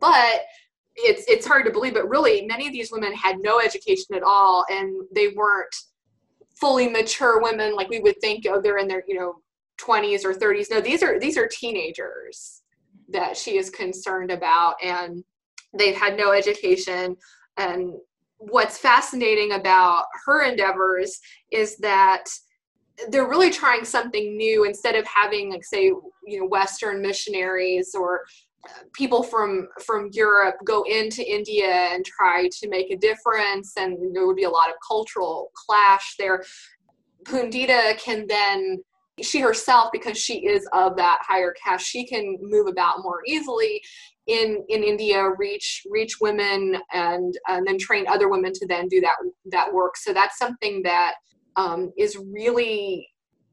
But 0.00 0.42
it's 0.96 1.24
it's 1.28 1.46
hard 1.46 1.66
to 1.66 1.72
believe, 1.72 1.94
but 1.94 2.08
really 2.08 2.46
many 2.46 2.66
of 2.66 2.72
these 2.72 2.92
women 2.92 3.12
had 3.14 3.38
no 3.40 3.60
education 3.60 4.14
at 4.14 4.22
all 4.22 4.64
and 4.70 4.94
they 5.14 5.28
weren't 5.28 5.74
fully 6.58 6.88
mature 6.88 7.42
women 7.42 7.74
like 7.74 7.88
we 7.90 8.00
would 8.00 8.20
think, 8.20 8.46
oh, 8.48 8.60
they're 8.60 8.78
in 8.78 8.88
their, 8.88 9.02
you 9.08 9.18
know, 9.18 9.34
20s 9.80 10.24
or 10.24 10.32
30s. 10.32 10.70
No, 10.70 10.80
these 10.80 11.02
are 11.02 11.18
these 11.18 11.36
are 11.36 11.48
teenagers 11.48 12.62
that 13.08 13.36
she 13.36 13.58
is 13.58 13.70
concerned 13.70 14.30
about 14.30 14.76
and 14.82 15.22
they've 15.76 15.96
had 15.96 16.16
no 16.16 16.32
education. 16.32 17.16
And 17.56 17.94
what's 18.38 18.78
fascinating 18.78 19.52
about 19.52 20.06
her 20.26 20.42
endeavors 20.42 21.20
is 21.50 21.76
that 21.78 22.24
they're 23.08 23.28
really 23.28 23.50
trying 23.50 23.84
something 23.84 24.36
new. 24.36 24.64
Instead 24.64 24.94
of 24.94 25.06
having 25.06 25.50
like 25.50 25.64
say 25.64 25.84
you 26.26 26.40
know 26.40 26.46
western 26.46 27.02
missionaries 27.02 27.94
or 27.94 28.22
uh, 28.66 28.82
people 28.92 29.22
from 29.22 29.68
from 29.84 30.10
Europe 30.12 30.56
go 30.64 30.84
into 30.84 31.28
India 31.28 31.66
and 31.66 32.04
try 32.04 32.48
to 32.52 32.68
make 32.68 32.90
a 32.90 32.96
difference 32.96 33.72
and 33.76 34.14
there 34.14 34.26
would 34.26 34.36
be 34.36 34.44
a 34.44 34.50
lot 34.50 34.68
of 34.68 34.76
cultural 34.86 35.50
clash 35.54 36.14
there 36.18 36.42
Pandita 37.24 37.98
can 37.98 38.26
then 38.26 38.82
she 39.22 39.40
herself 39.40 39.90
because 39.92 40.18
she 40.18 40.46
is 40.46 40.66
of 40.72 40.96
that 40.96 41.18
higher 41.22 41.54
caste 41.62 41.86
she 41.86 42.06
can 42.06 42.36
move 42.40 42.66
about 42.66 43.02
more 43.02 43.20
easily 43.26 43.82
in 44.26 44.64
in 44.68 44.82
India 44.82 45.28
reach 45.38 45.82
reach 45.90 46.16
women 46.20 46.76
and 46.92 47.36
and 47.48 47.66
then 47.66 47.78
train 47.78 48.06
other 48.08 48.28
women 48.28 48.52
to 48.54 48.66
then 48.66 48.88
do 48.88 49.00
that 49.00 49.16
that 49.46 49.72
work. 49.72 49.96
So 49.96 50.12
that's 50.12 50.38
something 50.38 50.82
that 50.82 51.14
um, 51.56 51.92
is 51.96 52.16
really 52.16 53.08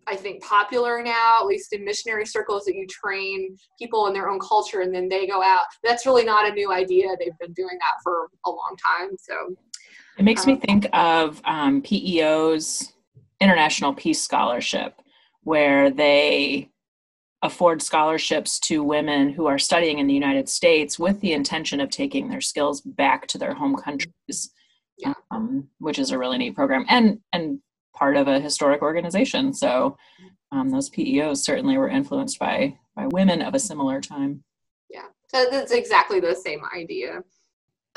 I 0.08 0.16
think 0.16 0.44
popular 0.44 1.04
now, 1.04 1.40
at 1.40 1.46
least 1.46 1.74
in 1.74 1.86
missionary 1.86 2.26
circles, 2.26 2.66
that 2.66 2.76
you 2.76 2.88
train 2.88 3.56
people 3.78 4.08
in 4.08 4.14
their 4.14 4.30
own 4.30 4.40
culture 4.40 4.82
and 4.82 4.94
then 4.94 5.08
they 5.08 5.28
go 5.28 5.44
out. 5.44 5.66
That's 5.84 6.06
really 6.06 6.26
not 6.26 6.50
a 6.50 6.54
new 6.54 6.72
idea. 6.72 7.08
They've 7.20 7.38
been 7.40 7.54
doing 7.54 7.78
that 7.80 7.96
for 8.04 8.30
a 8.46 8.50
long 8.50 8.76
time. 8.84 9.12
So 9.20 9.56
it 10.18 10.24
makes 10.24 10.46
um, 10.46 10.54
me 10.54 10.60
think 10.60 10.88
of 10.94 11.42
um, 11.46 11.82
PEO's 11.82 12.94
International 13.40 13.94
Peace 13.94 14.22
Scholarship, 14.22 15.02
where 15.44 15.92
they 15.92 16.70
afford 17.44 17.82
scholarships 17.82 18.60
to 18.60 18.84
women 18.84 19.30
who 19.30 19.48
are 19.48 19.58
studying 19.58 20.00
in 20.00 20.08
the 20.08 20.14
United 20.14 20.48
States 20.48 21.00
with 21.00 21.20
the 21.22 21.34
intention 21.34 21.80
of 21.80 21.90
taking 21.90 22.30
their 22.30 22.42
skills 22.42 22.82
back 22.82 23.28
to 23.28 23.38
their 23.38 23.54
home 23.54 23.76
countries, 23.76 24.52
yeah. 24.98 25.14
um, 25.32 25.68
which 25.80 25.98
is 25.98 26.12
a 26.12 26.18
really 26.18 26.38
neat 26.38 26.56
program 26.56 26.86
and 26.88 27.20
and 27.34 27.60
part 27.96 28.16
of 28.16 28.28
a 28.28 28.40
historic 28.40 28.82
organization. 28.82 29.54
So 29.54 29.98
um, 30.52 30.70
those 30.70 30.90
PEOs 30.90 31.38
certainly 31.38 31.78
were 31.78 31.90
influenced 31.90 32.40
by 32.40 32.78
by 32.96 33.08
women 33.08 33.42
of 33.42 33.56
a 33.56 33.60
similar 33.60 34.02
time. 34.02 34.44
Yeah, 34.90 35.08
so 35.28 35.48
that's 35.50 35.72
exactly 35.72 36.20
the 36.20 36.36
same 36.36 36.62
idea. 36.76 37.24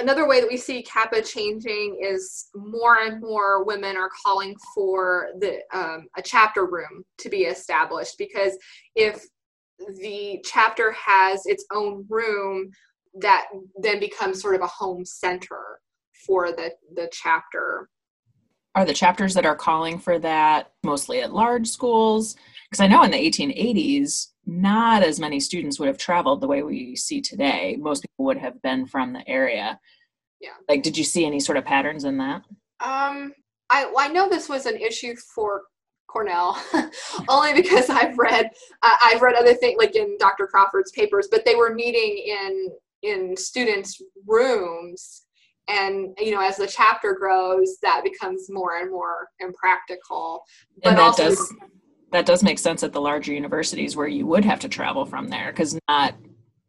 Another 0.00 0.26
way 0.26 0.40
that 0.40 0.48
we 0.48 0.56
see 0.56 0.82
Kappa 0.82 1.22
changing 1.22 2.00
is 2.02 2.48
more 2.54 2.98
and 2.98 3.20
more 3.20 3.64
women 3.64 3.96
are 3.96 4.10
calling 4.24 4.56
for 4.74 5.28
the 5.38 5.60
um, 5.72 6.08
a 6.16 6.22
chapter 6.22 6.66
room 6.66 7.04
to 7.18 7.28
be 7.28 7.42
established 7.42 8.18
because 8.18 8.56
if 8.96 9.24
the 9.78 10.40
chapter 10.44 10.92
has 10.92 11.46
its 11.46 11.64
own 11.72 12.06
room 12.08 12.70
that 13.20 13.46
then 13.80 14.00
becomes 14.00 14.40
sort 14.40 14.54
of 14.54 14.60
a 14.60 14.66
home 14.66 15.04
center 15.04 15.80
for 16.26 16.50
the 16.52 16.72
the 16.94 17.08
chapter. 17.12 17.88
Are 18.74 18.84
the 18.84 18.94
chapters 18.94 19.34
that 19.34 19.46
are 19.46 19.56
calling 19.56 19.98
for 19.98 20.18
that 20.18 20.72
mostly 20.82 21.20
at 21.20 21.32
large 21.32 21.68
schools? 21.68 22.36
Because 22.68 22.80
i 22.80 22.86
know 22.86 23.02
in 23.02 23.10
the 23.10 23.30
1880s 23.30 24.28
not 24.46 25.02
as 25.02 25.20
many 25.20 25.40
students 25.40 25.78
would 25.78 25.88
have 25.88 25.96
traveled 25.96 26.40
the 26.40 26.46
way 26.46 26.62
we 26.62 26.94
see 26.96 27.20
today. 27.20 27.76
Most 27.80 28.02
people 28.02 28.26
would 28.26 28.36
have 28.36 28.60
been 28.60 28.86
from 28.86 29.14
the 29.14 29.26
area. 29.28 29.78
Yeah. 30.40 30.50
Like 30.68 30.82
did 30.82 30.98
you 30.98 31.04
see 31.04 31.24
any 31.24 31.40
sort 31.40 31.56
of 31.56 31.64
patterns 31.64 32.04
in 32.04 32.18
that? 32.18 32.42
Um 32.80 33.32
i 33.70 33.90
i 33.98 34.08
know 34.08 34.28
this 34.28 34.48
was 34.48 34.66
an 34.66 34.76
issue 34.76 35.14
for 35.34 35.62
Cornell, 36.14 36.56
only 37.28 37.60
because 37.60 37.90
I've 37.90 38.16
read 38.16 38.48
uh, 38.82 38.96
I've 39.02 39.20
read 39.20 39.34
other 39.34 39.54
things 39.54 39.76
like 39.78 39.96
in 39.96 40.16
Dr. 40.18 40.46
Crawford's 40.46 40.92
papers, 40.92 41.28
but 41.30 41.44
they 41.44 41.56
were 41.56 41.74
meeting 41.74 42.22
in 42.24 42.70
in 43.02 43.36
students' 43.36 44.00
rooms, 44.24 45.26
and 45.68 46.16
you 46.18 46.30
know 46.30 46.40
as 46.40 46.56
the 46.56 46.68
chapter 46.68 47.14
grows, 47.14 47.78
that 47.82 48.02
becomes 48.04 48.48
more 48.48 48.78
and 48.78 48.92
more 48.92 49.28
impractical. 49.40 50.44
But 50.82 50.90
and 50.90 50.98
that 50.98 51.02
also, 51.02 51.24
does 51.30 51.54
that 52.12 52.26
does 52.26 52.44
make 52.44 52.60
sense 52.60 52.84
at 52.84 52.92
the 52.92 53.00
larger 53.00 53.32
universities 53.32 53.96
where 53.96 54.06
you 54.06 54.24
would 54.24 54.44
have 54.44 54.60
to 54.60 54.68
travel 54.68 55.04
from 55.04 55.28
there 55.28 55.50
because 55.50 55.76
not 55.88 56.14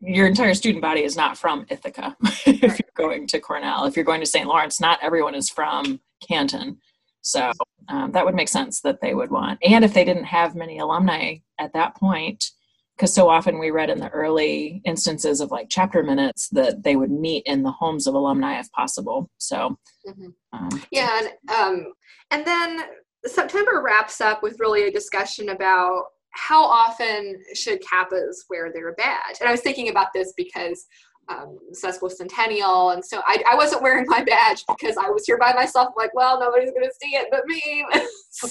your 0.02 0.26
entire 0.26 0.56
student 0.56 0.82
body 0.82 1.04
is 1.04 1.16
not 1.16 1.38
from 1.38 1.68
Ithaca 1.70 2.18
if 2.48 2.80
you're 2.80 2.90
going 2.96 3.28
to 3.28 3.40
Cornell. 3.40 3.86
If 3.86 3.96
you're 3.96 4.06
going 4.06 4.22
to 4.22 4.26
St. 4.26 4.48
Lawrence, 4.48 4.82
not 4.82 5.00
everyone 5.04 5.36
is 5.36 5.50
from 5.50 6.00
Canton. 6.28 6.80
So 7.26 7.52
um, 7.90 8.12
that 8.12 8.24
would 8.24 8.36
make 8.36 8.50
sense 8.50 8.82
that 8.82 9.02
they 9.02 9.16
would 9.16 9.32
want. 9.32 9.60
And 9.64 9.84
if 9.84 9.94
they 9.94 10.06
didn't 10.06 10.26
have 10.26 10.56
many 10.56 10.78
alumni 10.78 11.38
at 11.60 11.74
that 11.74 11.96
point, 11.96 12.52
because 12.96 13.14
so 13.14 13.30
often 13.30 13.60
we 13.60 13.72
read 13.72 13.90
in 13.90 14.00
the 14.00 14.10
early 14.10 14.82
instances 14.86 15.42
of 15.42 15.52
like 15.52 15.68
chapter 15.70 16.04
minutes 16.04 16.48
that 16.50 16.84
they 16.84 16.96
would 16.96 17.12
meet 17.12 17.44
in 17.46 17.64
the 17.64 17.72
homes 17.72 18.06
of 18.06 18.14
alumni 18.14 18.60
if 18.60 18.72
possible. 18.72 19.30
So, 19.38 19.78
mm-hmm. 20.08 20.28
um, 20.54 20.84
yeah, 20.92 21.20
and, 21.20 21.56
um, 21.58 21.94
and 22.30 22.46
then 22.46 22.84
September 23.26 23.82
wraps 23.84 24.22
up 24.22 24.44
with 24.44 24.60
really 24.60 24.88
a 24.88 24.92
discussion 24.92 25.50
about 25.50 26.04
how 26.32 26.64
often 26.64 27.42
should 27.54 27.82
Kappas 27.82 28.44
wear 28.50 28.72
their 28.72 28.94
badge? 28.94 29.38
And 29.40 29.50
I 29.50 29.52
was 29.52 29.62
thinking 29.62 29.90
about 29.90 30.08
this 30.14 30.34
because 30.38 30.86
um, 31.30 31.58
sesquicentennial. 31.74 32.94
And 32.94 33.04
so 33.04 33.22
I, 33.26 33.44
I 33.50 33.56
wasn't 33.56 33.82
wearing 33.82 34.06
my 34.08 34.24
badge 34.24 34.64
because 34.68 34.96
I 34.98 35.10
was 35.10 35.26
here 35.26 35.38
by 35.38 35.54
myself. 35.54 35.90
Like, 35.98 36.14
well, 36.14 36.40
nobody's 36.40 36.72
going 36.72 36.86
to 36.86 36.94
see 37.02 37.16
it 37.16 37.28
but 37.32 37.46
me. 37.46 37.86
so, 38.32 38.48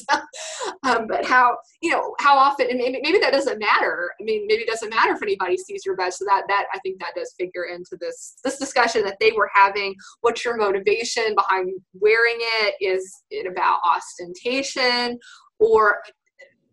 um, 0.82 1.06
but 1.06 1.24
how, 1.24 1.56
you 1.82 1.90
know, 1.90 2.14
how 2.20 2.36
often, 2.36 2.68
and 2.68 2.78
maybe, 2.78 3.00
maybe 3.02 3.18
that 3.18 3.32
doesn't 3.32 3.58
matter. 3.58 4.10
I 4.20 4.24
mean, 4.24 4.46
maybe 4.46 4.62
it 4.62 4.68
doesn't 4.68 4.90
matter 4.90 5.12
if 5.12 5.22
anybody 5.22 5.56
sees 5.56 5.84
your 5.84 5.96
badge. 5.96 6.14
So 6.14 6.24
that, 6.26 6.44
that, 6.48 6.66
I 6.72 6.78
think 6.80 6.98
that 7.00 7.12
does 7.16 7.34
figure 7.38 7.64
into 7.64 7.96
this, 8.00 8.36
this 8.44 8.58
discussion 8.58 9.04
that 9.04 9.18
they 9.20 9.32
were 9.32 9.50
having. 9.54 9.94
What's 10.22 10.44
your 10.44 10.56
motivation 10.56 11.34
behind 11.34 11.70
wearing 11.94 12.38
it? 12.38 12.74
Is 12.80 13.22
it 13.30 13.50
about 13.50 13.80
ostentation? 13.84 15.18
Or 15.60 16.00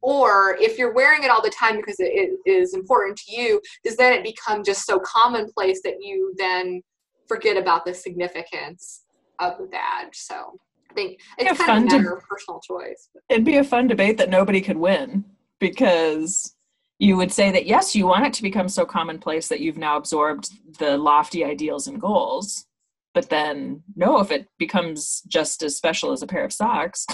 or 0.01 0.57
if 0.59 0.77
you're 0.77 0.93
wearing 0.93 1.23
it 1.23 1.29
all 1.29 1.41
the 1.41 1.49
time 1.49 1.77
because 1.77 1.97
it 1.99 2.31
is 2.45 2.73
important 2.73 3.17
to 3.17 3.35
you 3.35 3.61
does 3.83 3.95
then 3.95 4.13
it 4.13 4.23
become 4.23 4.63
just 4.63 4.85
so 4.85 4.99
commonplace 4.99 5.81
that 5.83 5.95
you 5.99 6.33
then 6.37 6.81
forget 7.27 7.57
about 7.57 7.85
the 7.85 7.93
significance 7.93 9.03
of 9.39 9.57
the 9.57 9.65
badge 9.65 10.13
so 10.13 10.53
i 10.89 10.93
think 10.93 11.19
it's 11.37 11.59
kind 11.59 11.87
of 11.87 11.93
a 11.93 11.97
matter 11.97 12.13
of 12.15 12.23
personal 12.23 12.59
choice 12.59 13.09
it'd 13.29 13.45
be 13.45 13.57
a 13.57 13.63
fun 13.63 13.87
debate 13.87 14.17
that 14.17 14.29
nobody 14.29 14.61
could 14.61 14.77
win 14.77 15.23
because 15.59 16.55
you 16.99 17.15
would 17.17 17.31
say 17.31 17.51
that 17.51 17.65
yes 17.65 17.95
you 17.95 18.05
want 18.05 18.25
it 18.25 18.33
to 18.33 18.43
become 18.43 18.69
so 18.69 18.85
commonplace 18.85 19.47
that 19.47 19.59
you've 19.59 19.77
now 19.77 19.97
absorbed 19.97 20.49
the 20.79 20.97
lofty 20.97 21.43
ideals 21.45 21.87
and 21.87 22.01
goals 22.01 22.65
but 23.13 23.29
then 23.29 23.81
no 23.95 24.19
if 24.19 24.31
it 24.31 24.47
becomes 24.57 25.21
just 25.27 25.63
as 25.63 25.75
special 25.75 26.11
as 26.11 26.21
a 26.21 26.27
pair 26.27 26.43
of 26.43 26.53
socks 26.53 27.05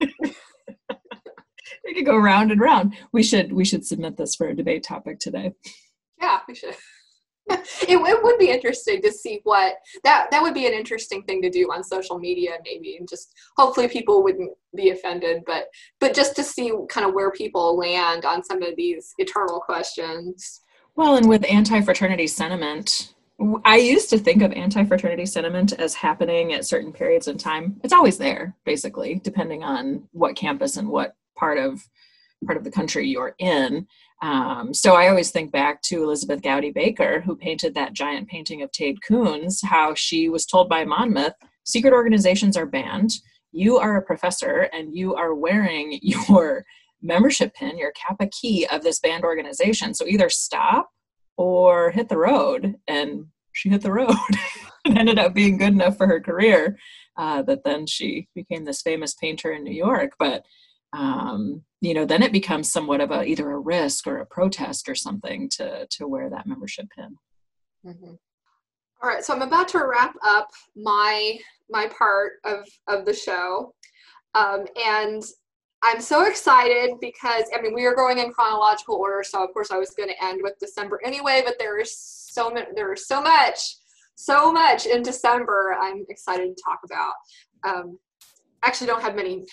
we 1.86 1.94
could 1.94 2.06
go 2.06 2.16
round 2.16 2.50
and 2.50 2.60
round. 2.60 2.94
We 3.12 3.22
should 3.22 3.52
we 3.52 3.64
should 3.64 3.86
submit 3.86 4.16
this 4.16 4.34
for 4.34 4.48
a 4.48 4.56
debate 4.56 4.82
topic 4.82 5.18
today. 5.18 5.54
Yeah, 6.20 6.40
we 6.48 6.54
should. 6.54 6.74
it, 7.50 7.60
it 7.88 8.24
would 8.24 8.38
be 8.38 8.50
interesting 8.50 9.00
to 9.00 9.12
see 9.12 9.40
what 9.44 9.76
that 10.02 10.26
that 10.32 10.42
would 10.42 10.54
be 10.54 10.66
an 10.66 10.72
interesting 10.72 11.22
thing 11.22 11.40
to 11.40 11.48
do 11.48 11.70
on 11.72 11.84
social 11.84 12.18
media 12.18 12.58
maybe 12.64 12.96
and 12.96 13.08
just 13.08 13.32
hopefully 13.56 13.86
people 13.86 14.24
wouldn't 14.24 14.50
be 14.74 14.90
offended 14.90 15.44
but 15.46 15.66
but 16.00 16.12
just 16.12 16.34
to 16.34 16.42
see 16.42 16.72
kind 16.88 17.06
of 17.06 17.14
where 17.14 17.30
people 17.30 17.78
land 17.78 18.24
on 18.24 18.42
some 18.42 18.60
of 18.62 18.74
these 18.74 19.14
eternal 19.18 19.60
questions 19.60 20.62
well 20.96 21.14
and 21.14 21.28
with 21.28 21.44
anti-fraternity 21.48 22.26
sentiment 22.26 23.14
I 23.64 23.76
used 23.76 24.08
to 24.10 24.18
think 24.18 24.42
of 24.42 24.52
anti 24.52 24.84
fraternity 24.84 25.26
sentiment 25.26 25.74
as 25.74 25.94
happening 25.94 26.54
at 26.54 26.64
certain 26.64 26.90
periods 26.90 27.28
in 27.28 27.36
time. 27.36 27.78
It's 27.84 27.92
always 27.92 28.16
there, 28.16 28.56
basically, 28.64 29.20
depending 29.22 29.62
on 29.62 30.08
what 30.12 30.36
campus 30.36 30.78
and 30.78 30.88
what 30.88 31.14
part 31.36 31.58
of 31.58 31.82
part 32.44 32.58
of 32.58 32.64
the 32.64 32.70
country 32.70 33.08
you're 33.08 33.34
in. 33.38 33.86
Um, 34.22 34.72
so 34.72 34.94
I 34.94 35.08
always 35.08 35.30
think 35.30 35.52
back 35.52 35.82
to 35.82 36.02
Elizabeth 36.02 36.42
Gowdy 36.42 36.70
Baker, 36.70 37.20
who 37.20 37.36
painted 37.36 37.74
that 37.74 37.92
giant 37.92 38.28
painting 38.28 38.62
of 38.62 38.70
Tade 38.70 38.98
Kuhns, 39.08 39.64
how 39.64 39.94
she 39.94 40.28
was 40.28 40.46
told 40.46 40.68
by 40.68 40.84
Monmouth, 40.84 41.34
secret 41.64 41.92
organizations 41.92 42.56
are 42.56 42.66
banned. 42.66 43.10
You 43.52 43.78
are 43.78 43.96
a 43.96 44.02
professor 44.02 44.68
and 44.72 44.94
you 44.94 45.14
are 45.14 45.34
wearing 45.34 45.98
your 46.02 46.64
membership 47.02 47.54
pin, 47.54 47.78
your 47.78 47.92
Kappa 47.92 48.28
key 48.28 48.66
of 48.70 48.82
this 48.82 49.00
banned 49.00 49.24
organization. 49.24 49.94
So 49.94 50.06
either 50.06 50.30
stop 50.30 50.90
or 51.36 51.90
hit 51.90 52.08
the 52.08 52.18
road. 52.18 52.76
And 52.88 53.26
she 53.52 53.68
hit 53.68 53.82
the 53.82 53.92
road 53.92 54.14
and 54.84 54.98
ended 54.98 55.18
up 55.18 55.34
being 55.34 55.58
good 55.58 55.72
enough 55.72 55.96
for 55.96 56.06
her 56.06 56.20
career 56.20 56.78
uh, 57.16 57.42
that 57.42 57.64
then 57.64 57.86
she 57.86 58.28
became 58.34 58.64
this 58.64 58.82
famous 58.82 59.14
painter 59.14 59.52
in 59.52 59.64
New 59.64 59.74
York. 59.74 60.12
But 60.18 60.44
um, 60.96 61.62
you 61.82 61.92
know, 61.92 62.06
then 62.06 62.22
it 62.22 62.32
becomes 62.32 62.72
somewhat 62.72 63.00
of 63.00 63.10
a 63.10 63.22
either 63.24 63.50
a 63.50 63.58
risk 63.58 64.06
or 64.06 64.18
a 64.18 64.26
protest 64.26 64.88
or 64.88 64.94
something 64.94 65.48
to 65.50 65.86
to 65.90 66.08
wear 66.08 66.30
that 66.30 66.46
membership 66.46 66.86
pin. 66.96 67.16
Mm-hmm. 67.84 68.14
All 69.02 69.10
right, 69.10 69.22
so 69.22 69.34
I'm 69.34 69.42
about 69.42 69.68
to 69.68 69.86
wrap 69.86 70.14
up 70.24 70.48
my 70.74 71.38
my 71.68 71.86
part 71.88 72.34
of 72.44 72.66
of 72.88 73.04
the 73.04 73.12
show, 73.12 73.74
um, 74.34 74.64
and 74.82 75.22
I'm 75.84 76.00
so 76.00 76.26
excited 76.26 76.92
because 77.00 77.44
I 77.54 77.60
mean 77.60 77.74
we 77.74 77.84
are 77.84 77.94
going 77.94 78.18
in 78.18 78.32
chronological 78.32 78.96
order, 78.96 79.22
so 79.22 79.44
of 79.44 79.52
course 79.52 79.70
I 79.70 79.76
was 79.76 79.90
going 79.90 80.08
to 80.08 80.24
end 80.24 80.40
with 80.42 80.54
December 80.58 80.98
anyway, 81.04 81.42
but 81.44 81.56
there 81.58 81.78
is 81.78 81.96
so 81.96 82.50
much 82.50 82.68
there 82.74 82.92
is 82.94 83.06
so 83.06 83.20
much 83.20 83.58
so 84.14 84.50
much 84.50 84.86
in 84.86 85.02
December 85.02 85.76
I'm 85.78 86.06
excited 86.08 86.56
to 86.56 86.62
talk 86.64 86.80
about. 86.84 87.12
Um, 87.64 87.98
actually 88.62 88.86
don't 88.86 89.02
have 89.02 89.14
many 89.14 89.44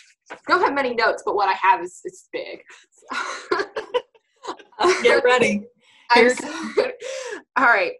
don't 0.48 0.62
have 0.62 0.74
many 0.74 0.94
notes, 0.94 1.24
but 1.26 1.36
what 1.36 1.50
I 1.50 1.54
have 1.54 1.82
is 1.82 2.02
it's 2.04 2.30
big. 2.32 2.64
Get 5.04 5.24
ready. 5.24 5.66
all 7.58 7.66
right. 7.66 7.94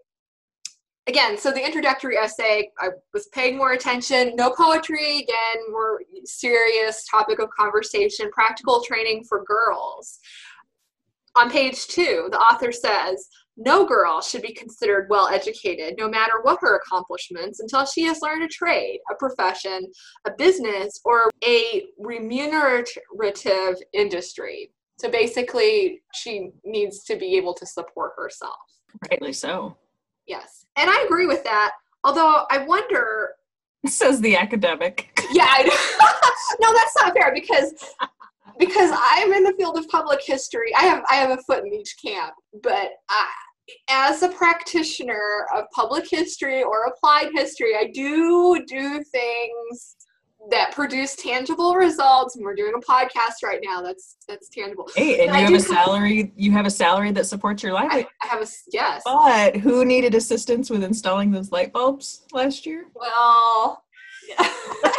Again, 1.08 1.38
so 1.38 1.52
the 1.52 1.64
introductory 1.64 2.18
essay, 2.18 2.70
I 2.80 2.90
was 3.14 3.28
paying 3.34 3.58
more 3.58 3.74
attention. 3.74 4.36
No 4.36 4.52
poetry, 4.52 5.18
again, 5.20 5.72
more 5.72 6.02
serious 6.24 7.06
topic 7.10 7.40
of 7.40 7.50
conversation, 7.50 8.30
practical 8.32 8.82
training 8.82 9.26
for 9.28 9.44
girls. 9.44 10.20
On 11.36 11.50
page 11.50 11.88
two, 11.88 12.30
the 12.32 12.38
author 12.38 12.72
says, 12.72 13.28
no 13.58 13.86
girl 13.86 14.22
should 14.22 14.42
be 14.42 14.54
considered 14.54 15.08
well 15.10 15.28
educated, 15.28 15.96
no 15.98 16.10
matter 16.10 16.34
what 16.42 16.60
her 16.62 16.78
accomplishments, 16.78 17.60
until 17.60 17.86
she 17.86 18.04
has 18.04 18.22
learned 18.22 18.44
a 18.44 18.48
trade, 18.48 19.00
a 19.12 19.16
profession, 19.16 19.92
a 20.26 20.32
business, 20.38 21.00
or 21.06 21.30
a 21.46 21.86
remunerative 22.00 23.78
industry. 23.94 24.72
So 25.00 25.10
basically, 25.10 26.02
she 26.14 26.50
needs 26.64 27.04
to 27.06 27.16
be 27.16 27.36
able 27.38 27.54
to 27.56 27.66
support 27.66 28.14
herself. 28.18 28.58
Rightly 29.12 29.34
so. 29.34 29.76
Yes. 30.28 30.66
And 30.76 30.90
I 30.90 31.04
agree 31.04 31.28
with 31.28 31.44
that. 31.44 31.74
Although 32.04 32.46
I 32.50 32.60
wonder. 32.60 33.32
Says 33.86 34.22
the 34.22 34.36
academic. 34.36 35.20
Yeah. 35.34 35.58
no, 36.60 36.74
that's 36.74 36.96
not 36.96 37.14
fair 37.14 37.34
because 37.34 37.74
because 38.60 38.92
I'm 38.94 39.34
in 39.34 39.44
the 39.44 39.54
field 39.58 39.78
of 39.78 39.88
public 39.88 40.20
history. 40.24 40.74
I 40.78 40.84
have 40.84 41.04
I 41.10 41.16
have 41.16 41.32
a 41.32 41.42
foot 41.44 41.64
in 41.66 41.74
each 41.74 41.96
camp, 42.04 42.34
but 42.62 42.90
I, 43.10 43.28
as 43.90 44.24
a 44.24 44.30
practitioner 44.30 45.46
of 45.56 45.66
public 45.74 46.06
history 46.10 46.64
or 46.64 46.86
applied 46.86 47.30
history, 47.34 47.76
I 47.76 47.90
do 47.94 48.64
do 48.68 49.04
things 49.04 49.96
that 50.52 50.74
produce 50.74 51.16
tangible 51.16 51.76
results. 51.76 52.36
And 52.36 52.44
we're 52.44 52.56
doing 52.56 52.74
a 52.76 52.80
podcast 52.80 53.44
right 53.44 53.60
now. 53.64 53.82
That's 53.82 54.18
that's 54.28 54.50
tangible. 54.50 54.90
Hey, 54.96 55.26
and, 55.26 55.36
and 55.36 55.50
you 55.50 55.56
have 55.56 55.64
a 55.64 55.66
salary. 55.66 56.34
You 56.36 56.52
have 56.52 56.66
a 56.66 56.72
salary 56.72 57.12
that 57.12 57.26
supports 57.26 57.64
your 57.64 57.74
life. 57.74 57.90
I, 57.92 58.08
I 58.22 58.28
have 58.28 58.42
a 58.42 58.48
yes. 58.72 59.02
But 59.06 59.58
who 59.58 59.86
needed 59.86 60.16
assistance 60.16 60.70
with 60.70 60.84
installing 60.84 61.32
those 61.32 61.52
light 61.52 61.72
bulbs 61.72 62.26
last 62.32 62.66
year? 62.66 62.86
Well. 62.94 63.84
Yeah. 64.28 64.54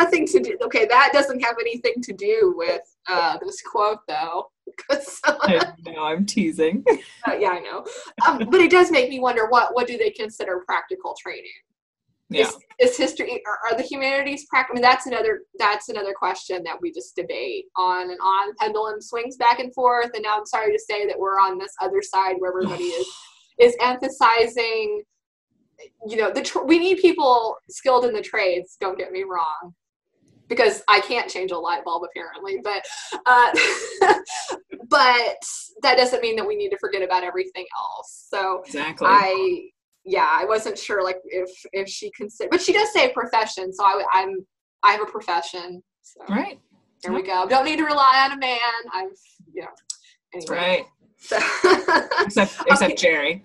nothing 0.00 0.26
to 0.26 0.40
do. 0.40 0.56
Okay, 0.62 0.86
that 0.86 1.10
doesn't 1.12 1.40
have 1.40 1.56
anything 1.60 2.02
to 2.02 2.12
do 2.12 2.54
with 2.56 2.82
uh, 3.08 3.38
this 3.44 3.60
quote, 3.62 4.00
though. 4.08 4.50
I 4.90 5.72
know 5.86 6.04
I'm 6.04 6.26
teasing. 6.26 6.84
Uh, 7.26 7.34
yeah, 7.38 7.50
I 7.50 7.60
know. 7.60 7.84
Um, 8.26 8.48
but 8.50 8.62
it 8.62 8.70
does 8.70 8.90
make 8.90 9.10
me 9.10 9.20
wonder 9.20 9.46
what 9.46 9.74
what 9.74 9.86
do 9.86 9.98
they 9.98 10.08
consider 10.08 10.62
practical 10.66 11.14
training? 11.20 11.50
Yeah. 12.30 12.46
Is, 12.46 12.56
is 12.78 12.96
history 12.96 13.42
are, 13.46 13.58
are, 13.70 13.76
the 13.76 13.82
humanities 13.82 14.46
practical? 14.48 14.76
I 14.76 14.80
mean, 14.80 14.90
that's 14.90 15.06
another 15.06 15.42
that's 15.58 15.90
another 15.90 16.14
question 16.18 16.62
that 16.64 16.80
we 16.80 16.92
just 16.92 17.14
debate 17.14 17.66
on 17.76 18.10
and 18.10 18.18
on. 18.22 18.54
Pendulum 18.56 19.02
swings 19.02 19.36
back 19.36 19.58
and 19.58 19.72
forth, 19.74 20.10
and 20.14 20.22
now 20.22 20.38
I'm 20.38 20.46
sorry 20.46 20.72
to 20.72 20.78
say 20.78 21.06
that 21.06 21.18
we're 21.18 21.38
on 21.38 21.58
this 21.58 21.74
other 21.82 22.00
side 22.00 22.36
where 22.38 22.52
everybody 22.52 22.84
is 22.84 23.06
is 23.58 23.76
emphasizing 23.82 25.02
you 26.06 26.16
know 26.16 26.30
the 26.32 26.42
tr- 26.42 26.64
we 26.64 26.78
need 26.78 26.98
people 26.98 27.56
skilled 27.68 28.04
in 28.04 28.12
the 28.12 28.22
trades 28.22 28.76
don't 28.80 28.98
get 28.98 29.12
me 29.12 29.24
wrong 29.24 29.74
because 30.50 30.82
i 30.88 31.00
can't 31.00 31.30
change 31.30 31.50
a 31.52 31.58
light 31.58 31.82
bulb 31.84 32.02
apparently 32.04 32.60
but 32.62 32.84
uh, 33.24 33.50
but 34.90 35.42
that 35.82 35.96
doesn't 35.96 36.20
mean 36.20 36.36
that 36.36 36.46
we 36.46 36.56
need 36.56 36.68
to 36.68 36.76
forget 36.78 37.00
about 37.00 37.24
everything 37.24 37.64
else 37.78 38.26
so 38.28 38.62
exactly 38.66 39.06
i 39.08 39.62
yeah 40.04 40.28
i 40.38 40.44
wasn't 40.44 40.76
sure 40.76 41.02
like 41.02 41.16
if 41.24 41.50
if 41.72 41.88
she 41.88 42.10
considered 42.10 42.50
but 42.50 42.60
she 42.60 42.74
does 42.74 42.92
say 42.92 43.10
profession 43.12 43.72
so 43.72 43.82
I, 43.82 44.04
i'm 44.12 44.36
i 44.82 44.92
have 44.92 45.00
a 45.00 45.10
profession 45.10 45.82
so 46.02 46.20
right 46.28 46.58
there 47.02 47.12
we 47.14 47.22
go 47.22 47.46
don't 47.48 47.64
need 47.64 47.76
to 47.76 47.84
rely 47.84 48.26
on 48.26 48.32
a 48.32 48.38
man 48.38 48.58
i've 48.92 49.08
you 49.54 49.62
know 49.62 49.68
anyway. 50.34 50.56
right 50.56 50.84
so. 51.18 51.36
except 52.24 52.60
except 52.66 52.92
okay. 52.92 52.94
jerry 52.94 53.44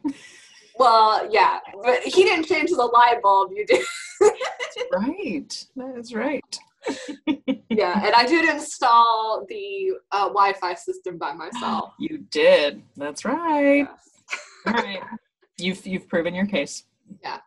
well, 0.78 1.28
yeah, 1.32 1.60
but 1.84 2.02
he 2.04 2.24
didn't 2.24 2.46
change 2.46 2.70
the 2.70 2.84
light 2.84 3.22
bulb. 3.22 3.52
You 3.56 3.66
did. 3.66 3.86
right. 4.94 5.66
That 5.76 5.98
is 5.98 6.14
right. 6.14 6.60
Yeah, 7.70 8.06
and 8.06 8.14
I 8.16 8.26
did 8.28 8.48
install 8.50 9.46
the 9.50 9.94
uh, 10.12 10.28
Wi-Fi 10.28 10.74
system 10.76 11.18
by 11.18 11.34
myself. 11.34 11.94
You 12.00 12.20
did. 12.30 12.82
That's 12.98 13.26
right. 13.26 13.88
Yes. 13.88 14.10
All 14.68 14.74
right. 14.74 15.02
You've 15.58 15.86
you've 15.88 16.08
proven 16.08 16.36
your 16.36 16.46
case. 16.46 16.84
Yeah. 17.24 17.40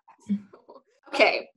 Okay. 1.08 1.48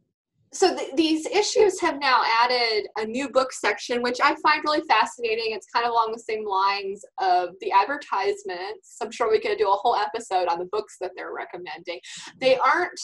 so 0.53 0.75
th- 0.75 0.91
these 0.95 1.25
issues 1.27 1.79
have 1.79 1.99
now 1.99 2.23
added 2.41 2.87
a 2.97 3.05
new 3.05 3.29
book 3.29 3.53
section, 3.53 4.01
which 4.01 4.19
I 4.21 4.35
find 4.41 4.61
really 4.65 4.81
fascinating. 4.87 5.47
It's 5.49 5.67
kind 5.73 5.85
of 5.85 5.91
along 5.91 6.11
the 6.11 6.19
same 6.19 6.45
lines 6.45 7.03
of 7.21 7.49
the 7.61 7.71
advertisements. 7.71 8.97
I'm 9.01 9.11
sure 9.11 9.29
we 9.29 9.39
could 9.39 9.57
do 9.57 9.67
a 9.69 9.75
whole 9.75 9.95
episode 9.95 10.47
on 10.47 10.59
the 10.59 10.65
books 10.71 10.97
that 10.99 11.11
they're 11.15 11.33
recommending. 11.33 11.99
They 12.39 12.57
aren't 12.57 12.99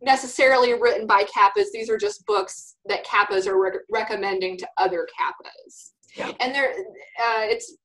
necessarily 0.00 0.74
written 0.74 1.06
by 1.06 1.24
kappas. 1.24 1.66
These 1.72 1.90
are 1.90 1.98
just 1.98 2.24
books 2.26 2.76
that 2.86 3.04
kappas 3.04 3.46
are 3.46 3.60
re- 3.60 3.80
recommending 3.90 4.56
to 4.58 4.68
other 4.78 5.06
kappas. 5.18 5.90
Yeah. 6.14 6.32
And 6.40 6.54
they're 6.54 6.70
uh, 6.70 7.42
it's 7.42 7.76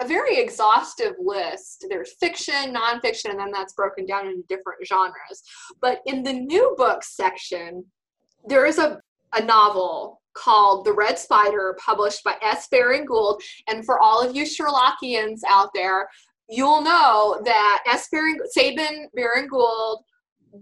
a 0.00 0.06
very 0.06 0.38
exhaustive 0.38 1.14
list. 1.18 1.84
There's 1.88 2.14
fiction, 2.20 2.72
nonfiction, 2.74 3.30
and 3.30 3.38
then 3.38 3.50
that's 3.52 3.72
broken 3.72 4.06
down 4.06 4.28
into 4.28 4.42
different 4.48 4.86
genres. 4.86 5.42
But 5.80 6.00
in 6.06 6.22
the 6.22 6.32
new 6.32 6.74
books 6.76 7.16
section, 7.16 7.84
there 8.46 8.64
is 8.64 8.78
a, 8.78 9.00
a 9.34 9.44
novel 9.44 10.20
called 10.34 10.84
The 10.84 10.92
Red 10.92 11.18
Spider, 11.18 11.76
published 11.84 12.22
by 12.22 12.36
S. 12.42 12.68
Baring 12.68 13.06
Gould. 13.06 13.42
And 13.66 13.84
for 13.84 14.00
all 14.00 14.22
of 14.22 14.36
you 14.36 14.44
Sherlockians 14.44 15.40
out 15.48 15.70
there, 15.74 16.08
you'll 16.48 16.82
know 16.82 17.40
that 17.44 17.82
S. 17.88 18.08
Baring, 18.10 18.38
Sabine 18.52 19.08
Baring 19.14 19.48
Gould 19.48 20.04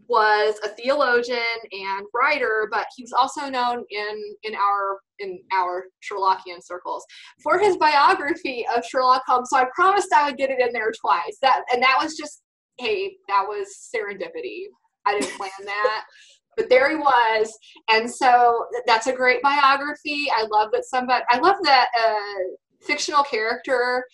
was 0.08 0.58
a 0.64 0.68
theologian 0.68 1.38
and 1.72 2.06
writer, 2.14 2.68
but 2.70 2.86
he 2.96 3.02
was 3.02 3.12
also 3.12 3.48
known 3.48 3.84
in 3.90 4.36
in 4.42 4.54
our 4.54 4.98
in 5.18 5.40
our 5.54 5.84
Sherlockian 6.02 6.62
circles 6.62 7.04
for 7.42 7.58
his 7.58 7.76
biography 7.76 8.66
of 8.74 8.84
Sherlock 8.84 9.22
Holmes. 9.26 9.48
So 9.50 9.58
I 9.58 9.66
promised 9.74 10.12
I 10.14 10.26
would 10.28 10.36
get 10.36 10.50
it 10.50 10.60
in 10.60 10.72
there 10.72 10.92
twice. 11.00 11.38
That 11.42 11.62
and 11.72 11.82
that 11.82 11.98
was 12.00 12.16
just 12.16 12.42
hey, 12.78 13.16
that 13.28 13.44
was 13.46 13.90
serendipity. 13.94 14.64
I 15.06 15.18
didn't 15.18 15.36
plan 15.36 15.50
that 15.64 16.04
but 16.56 16.68
there 16.68 16.90
he 16.90 16.96
was 16.96 17.56
and 17.90 18.10
so 18.10 18.66
that's 18.86 19.06
a 19.06 19.12
great 19.12 19.42
biography 19.42 20.26
i 20.34 20.46
love 20.50 20.70
that 20.72 20.84
somebody 20.84 21.22
i 21.30 21.38
love 21.38 21.56
that 21.62 21.88
a 21.96 22.84
fictional 22.84 23.22
character 23.22 24.04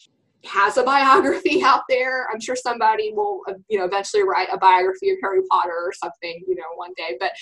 has 0.44 0.76
a 0.76 0.82
biography 0.82 1.62
out 1.64 1.82
there. 1.88 2.26
I'm 2.32 2.40
sure 2.40 2.56
somebody 2.56 3.12
will 3.12 3.42
uh, 3.48 3.54
you 3.68 3.78
know 3.78 3.84
eventually 3.84 4.22
write 4.24 4.48
a 4.52 4.58
biography 4.58 5.10
of 5.10 5.18
harry 5.22 5.40
potter 5.50 5.74
or 5.74 5.92
something 5.92 6.42
you 6.46 6.54
know 6.54 6.64
one 6.76 6.92
day. 6.96 7.16
But 7.18 7.32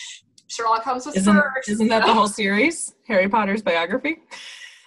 sherlock 0.48 0.82
holmes 0.82 1.06
was 1.06 1.16
isn't, 1.16 1.34
first 1.34 1.68
isn't 1.68 1.88
that 1.88 2.06
the 2.06 2.14
whole 2.14 2.28
series? 2.28 2.94
Harry 3.06 3.28
potter's 3.28 3.62
biography? 3.62 4.18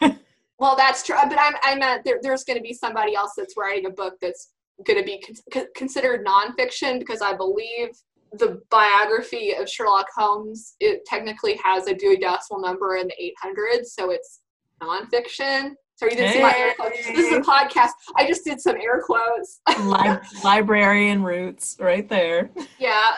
Well 0.59 0.77
that's 0.77 1.03
true 1.03 1.17
but 1.27 1.37
i'm 1.37 1.55
i 1.63 1.75
meant 1.75 2.05
there, 2.05 2.19
there's 2.21 2.45
going 2.45 2.55
to 2.55 2.63
be 2.63 2.73
somebody 2.73 3.15
else 3.15 3.33
that's 3.35 3.55
writing 3.57 3.85
a 3.87 3.89
book 3.89 4.13
that's 4.21 4.53
going 4.85 4.97
to 4.97 5.03
be 5.03 5.21
con- 5.51 5.65
considered 5.75 6.25
nonfiction 6.25 6.99
because 6.99 7.21
i 7.21 7.35
believe 7.35 7.89
the 8.33 8.61
biography 8.69 9.53
of 9.53 9.69
Sherlock 9.69 10.07
Holmes, 10.15 10.75
it 10.79 11.05
technically 11.05 11.59
has 11.63 11.87
a 11.87 11.93
Dewey 11.93 12.17
Decimal 12.17 12.61
number 12.61 12.95
in 12.95 13.07
the 13.07 13.33
800s, 13.45 13.85
so 13.87 14.09
it's 14.09 14.41
nonfiction. 14.81 15.73
So 15.95 16.05
you 16.05 16.11
didn't 16.11 16.27
hey. 16.27 16.33
see 16.33 16.41
my 16.41 16.55
air 16.57 16.73
quotes. 16.75 16.97
This 17.07 17.31
is 17.31 17.33
a 17.33 17.41
podcast. 17.41 17.91
I 18.15 18.27
just 18.27 18.43
did 18.43 18.59
some 18.59 18.75
air 18.77 19.01
quotes. 19.05 19.61
Li- 19.79 20.17
librarian 20.43 21.23
roots, 21.23 21.77
right 21.79 22.07
there. 22.09 22.49
Yeah, 22.79 23.15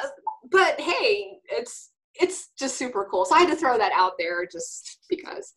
but 0.51 0.79
hey, 0.79 1.39
it's 1.45 1.91
it's 2.19 2.49
just 2.57 2.77
super 2.77 3.07
cool. 3.09 3.25
So 3.25 3.35
I 3.35 3.39
had 3.39 3.49
to 3.49 3.55
throw 3.55 3.77
that 3.77 3.91
out 3.93 4.13
there 4.17 4.45
just 4.45 4.99
because. 5.09 5.53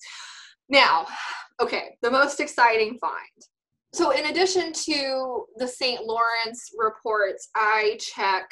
Now, 0.71 1.07
okay, 1.61 1.97
the 2.03 2.11
most 2.11 2.41
exciting 2.41 2.99
find. 2.99 3.15
So 3.95 4.11
in 4.11 4.27
addition 4.27 4.73
to 4.73 5.47
the 5.57 5.67
St. 5.67 6.05
Lawrence 6.05 6.71
reports, 6.77 7.49
I 7.55 7.99
check 8.01 8.51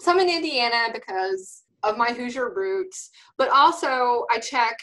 some 0.00 0.18
in 0.18 0.30
Indiana 0.30 0.88
because 0.92 1.62
of 1.82 1.98
my 1.98 2.10
Hoosier 2.12 2.54
roots, 2.54 3.10
but 3.36 3.50
also 3.50 4.24
I 4.30 4.38
check 4.38 4.78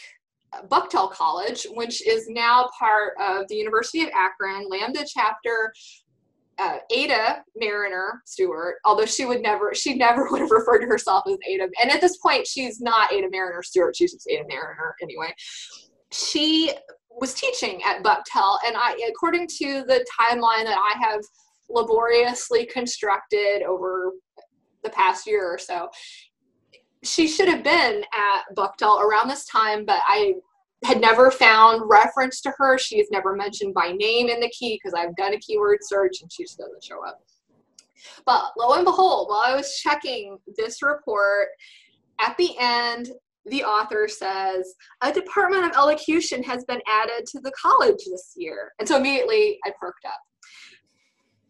Buchtel 0.68 1.10
College, 1.10 1.66
which 1.74 2.06
is 2.06 2.28
now 2.28 2.68
part 2.78 3.14
of 3.20 3.46
the 3.48 3.56
University 3.56 4.02
of 4.02 4.10
Akron 4.14 4.68
Lambda 4.68 5.04
chapter. 5.06 5.72
Uh, 6.58 6.76
Ada 6.90 7.42
Mariner 7.56 8.20
Stewart, 8.26 8.76
although 8.84 9.06
she 9.06 9.24
would 9.24 9.40
never, 9.40 9.74
she 9.74 9.94
never 9.94 10.28
would 10.30 10.42
have 10.42 10.50
referred 10.50 10.80
to 10.80 10.86
herself 10.86 11.24
as 11.26 11.38
Ada. 11.48 11.68
And 11.80 11.90
at 11.90 12.02
this 12.02 12.18
point, 12.18 12.46
she's 12.46 12.82
not 12.82 13.12
Ada 13.12 13.28
Mariner 13.30 13.62
Stewart; 13.62 13.96
she's 13.96 14.12
just 14.12 14.28
Ada 14.28 14.44
Mariner 14.46 14.94
anyway. 15.00 15.32
She 16.12 16.72
was 17.10 17.32
teaching 17.32 17.82
at 17.84 18.02
Buchtel, 18.02 18.58
and 18.66 18.76
I, 18.76 18.94
according 19.08 19.48
to 19.58 19.84
the 19.86 20.04
timeline 20.20 20.64
that 20.64 20.76
I 20.76 20.98
have 21.00 21.22
laboriously 21.70 22.66
constructed 22.66 23.62
over 23.62 24.12
the 24.82 24.90
past 24.90 25.26
year 25.26 25.44
or 25.44 25.58
so. 25.58 25.88
She 27.02 27.28
should 27.28 27.48
have 27.48 27.64
been 27.64 28.04
at 28.12 28.56
Buchtel 28.56 29.00
around 29.00 29.28
this 29.28 29.46
time, 29.46 29.84
but 29.84 30.00
I 30.06 30.34
had 30.84 31.00
never 31.00 31.30
found 31.30 31.82
reference 31.86 32.40
to 32.42 32.52
her. 32.58 32.78
She's 32.78 33.10
never 33.10 33.34
mentioned 33.34 33.74
by 33.74 33.92
name 33.92 34.28
in 34.28 34.40
the 34.40 34.50
key 34.50 34.78
because 34.82 34.94
I've 34.94 35.16
done 35.16 35.34
a 35.34 35.38
keyword 35.38 35.78
search 35.82 36.22
and 36.22 36.32
she 36.32 36.44
just 36.44 36.58
doesn't 36.58 36.84
show 36.84 37.04
up. 37.06 37.20
But 38.24 38.52
lo 38.58 38.74
and 38.74 38.84
behold, 38.84 39.28
while 39.28 39.42
I 39.44 39.54
was 39.54 39.76
checking 39.76 40.38
this 40.56 40.82
report, 40.82 41.48
at 42.18 42.36
the 42.36 42.54
end, 42.58 43.10
the 43.46 43.64
author 43.64 44.08
says, 44.08 44.74
a 45.02 45.12
department 45.12 45.64
of 45.64 45.72
elocution 45.72 46.42
has 46.42 46.64
been 46.64 46.80
added 46.86 47.26
to 47.26 47.40
the 47.40 47.52
college 47.60 48.04
this 48.10 48.34
year. 48.36 48.72
And 48.78 48.86
so 48.86 48.96
immediately 48.96 49.58
I 49.64 49.72
perked 49.78 50.04
up 50.06 50.20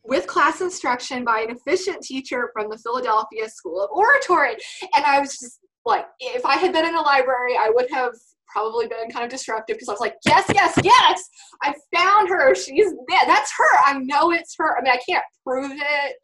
with 0.05 0.27
class 0.27 0.61
instruction 0.61 1.25
by 1.25 1.41
an 1.41 1.51
efficient 1.51 2.03
teacher 2.03 2.51
from 2.53 2.71
the 2.71 2.79
Philadelphia 2.79 3.49
School 3.49 3.83
of 3.83 3.91
Oratory. 3.91 4.57
And 4.95 5.05
I 5.05 5.21
was 5.21 5.39
just 5.39 5.61
like, 5.85 6.07
if 6.21 6.45
I 6.45 6.57
had 6.57 6.73
been 6.73 6.87
in 6.87 6.95
a 6.95 7.01
library, 7.01 7.57
I 7.59 7.71
would 7.75 7.91
have 7.91 8.13
probably 8.53 8.87
been 8.87 9.11
kind 9.11 9.25
of 9.25 9.31
disruptive 9.31 9.77
because 9.77 9.89
I 9.89 9.93
was 9.93 10.01
like, 10.01 10.17
yes, 10.27 10.45
yes, 10.53 10.79
yes, 10.83 11.29
I 11.63 11.75
found 11.95 12.29
her. 12.29 12.55
She's 12.55 12.93
there. 13.09 13.27
That's 13.27 13.53
her. 13.57 13.79
I 13.87 13.99
know 13.99 14.33
it's 14.33 14.55
her. 14.59 14.77
I 14.77 14.83
mean, 14.83 14.93
I 14.93 15.01
can't 15.09 15.25
prove 15.47 15.73
it, 15.73 16.17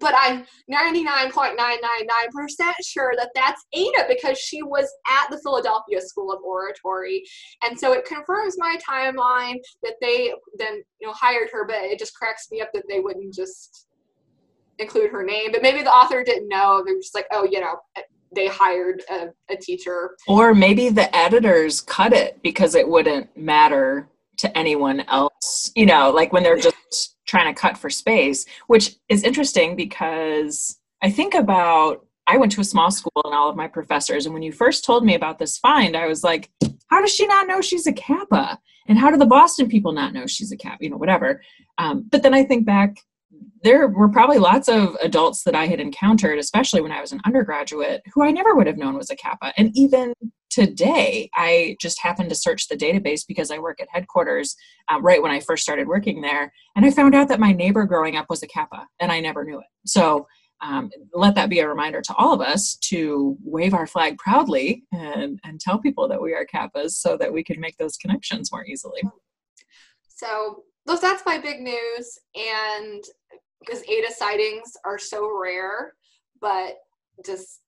but 0.00 0.14
I'm 0.16 0.44
99.999% 0.70 2.72
sure 2.82 3.14
that 3.16 3.30
that's 3.34 3.64
Ada 3.72 4.04
because 4.08 4.38
she 4.38 4.62
was 4.62 4.92
at 5.06 5.30
the 5.30 5.38
Philadelphia 5.38 6.00
School 6.00 6.32
of 6.32 6.42
Oratory. 6.42 7.22
And 7.62 7.78
so 7.78 7.92
it 7.92 8.04
confirms 8.04 8.56
my 8.58 8.76
timeline 8.88 9.60
that 9.82 9.94
they 10.00 10.32
then, 10.58 10.82
you 11.00 11.06
know, 11.06 11.12
hired 11.12 11.50
her, 11.52 11.66
but 11.66 11.76
it 11.76 11.98
just 11.98 12.14
cracks 12.14 12.48
me 12.50 12.60
up 12.60 12.70
that 12.74 12.84
they 12.88 13.00
wouldn't 13.00 13.34
just 13.34 13.86
include 14.78 15.12
her 15.12 15.24
name. 15.24 15.52
But 15.52 15.62
maybe 15.62 15.82
the 15.82 15.92
author 15.92 16.24
didn't 16.24 16.48
know. 16.48 16.82
They 16.84 16.92
were 16.92 17.00
just 17.00 17.14
like, 17.14 17.26
oh, 17.32 17.44
you 17.44 17.60
know, 17.60 17.76
they 18.34 18.48
hired 18.48 19.02
a, 19.10 19.28
a 19.48 19.56
teacher. 19.56 20.16
Or 20.26 20.54
maybe 20.54 20.88
the 20.88 21.14
editors 21.14 21.80
cut 21.80 22.12
it 22.12 22.42
because 22.42 22.74
it 22.74 22.88
wouldn't 22.88 23.36
matter 23.36 24.08
to 24.38 24.56
anyone 24.56 25.00
else, 25.08 25.70
you 25.74 25.86
know, 25.86 26.10
like 26.10 26.32
when 26.32 26.42
they're 26.42 26.58
just 26.58 27.16
trying 27.26 27.52
to 27.52 27.60
cut 27.60 27.76
for 27.76 27.90
space, 27.90 28.44
which 28.66 28.96
is 29.08 29.22
interesting 29.22 29.76
because 29.76 30.78
I 31.02 31.10
think 31.10 31.34
about 31.34 32.06
I 32.26 32.38
went 32.38 32.52
to 32.52 32.60
a 32.60 32.64
small 32.64 32.90
school 32.90 33.22
and 33.24 33.34
all 33.34 33.50
of 33.50 33.56
my 33.56 33.68
professors, 33.68 34.24
and 34.24 34.32
when 34.32 34.42
you 34.42 34.52
first 34.52 34.84
told 34.84 35.04
me 35.04 35.14
about 35.14 35.38
this 35.38 35.58
find, 35.58 35.96
I 35.96 36.06
was 36.06 36.24
like, 36.24 36.50
how 36.88 37.00
does 37.00 37.12
she 37.12 37.26
not 37.26 37.46
know 37.46 37.60
she's 37.60 37.86
a 37.86 37.92
Kappa? 37.92 38.58
And 38.86 38.98
how 38.98 39.10
do 39.10 39.16
the 39.16 39.26
Boston 39.26 39.68
people 39.68 39.92
not 39.92 40.12
know 40.14 40.26
she's 40.26 40.52
a 40.52 40.56
Kappa? 40.56 40.82
You 40.84 40.90
know, 40.90 40.96
whatever. 40.96 41.42
Um, 41.78 42.06
but 42.10 42.22
then 42.22 42.32
I 42.32 42.44
think 42.44 42.64
back, 42.64 42.96
there 43.62 43.88
were 43.88 44.08
probably 44.08 44.38
lots 44.38 44.68
of 44.68 44.96
adults 45.02 45.42
that 45.44 45.54
I 45.54 45.66
had 45.66 45.80
encountered, 45.80 46.38
especially 46.38 46.80
when 46.80 46.92
I 46.92 47.00
was 47.00 47.12
an 47.12 47.20
undergraduate, 47.24 48.02
who 48.12 48.22
I 48.22 48.30
never 48.30 48.54
would 48.54 48.66
have 48.66 48.76
known 48.76 48.94
was 48.94 49.10
a 49.10 49.16
Kappa. 49.16 49.52
And 49.56 49.70
even 49.74 50.12
today 50.54 51.28
i 51.34 51.76
just 51.80 52.00
happened 52.00 52.28
to 52.28 52.34
search 52.34 52.68
the 52.68 52.76
database 52.76 53.22
because 53.26 53.50
i 53.50 53.58
work 53.58 53.80
at 53.80 53.88
headquarters 53.90 54.54
um, 54.88 55.02
right 55.02 55.20
when 55.22 55.32
i 55.32 55.40
first 55.40 55.64
started 55.64 55.88
working 55.88 56.20
there 56.20 56.52
and 56.76 56.86
i 56.86 56.90
found 56.90 57.14
out 57.14 57.28
that 57.28 57.40
my 57.40 57.52
neighbor 57.52 57.84
growing 57.84 58.16
up 58.16 58.26
was 58.30 58.42
a 58.42 58.46
kappa 58.46 58.86
and 59.00 59.10
i 59.10 59.18
never 59.20 59.44
knew 59.44 59.58
it. 59.58 59.66
So 59.86 60.26
um, 60.60 60.90
let 61.12 61.34
that 61.34 61.50
be 61.50 61.58
a 61.58 61.68
reminder 61.68 62.00
to 62.00 62.14
all 62.14 62.32
of 62.32 62.40
us 62.40 62.76
to 62.84 63.36
wave 63.44 63.74
our 63.74 63.86
flag 63.86 64.16
proudly 64.18 64.84
and, 64.92 65.38
and 65.44 65.60
tell 65.60 65.78
people 65.78 66.08
that 66.08 66.22
we 66.22 66.32
are 66.32 66.46
kappas 66.46 66.92
so 66.92 67.16
that 67.18 67.32
we 67.32 67.42
can 67.42 67.60
make 67.60 67.76
those 67.76 67.96
connections 67.96 68.50
more 68.50 68.64
easily. 68.64 69.02
So 70.08 70.62
that's 70.86 71.26
my 71.26 71.38
big 71.38 71.60
news 71.60 72.18
and 72.34 73.04
because 73.60 73.82
ada 73.88 74.12
sightings 74.12 74.72
are 74.84 74.98
so 74.98 75.30
rare 75.38 75.94
but 76.40 76.76
just 77.24 77.60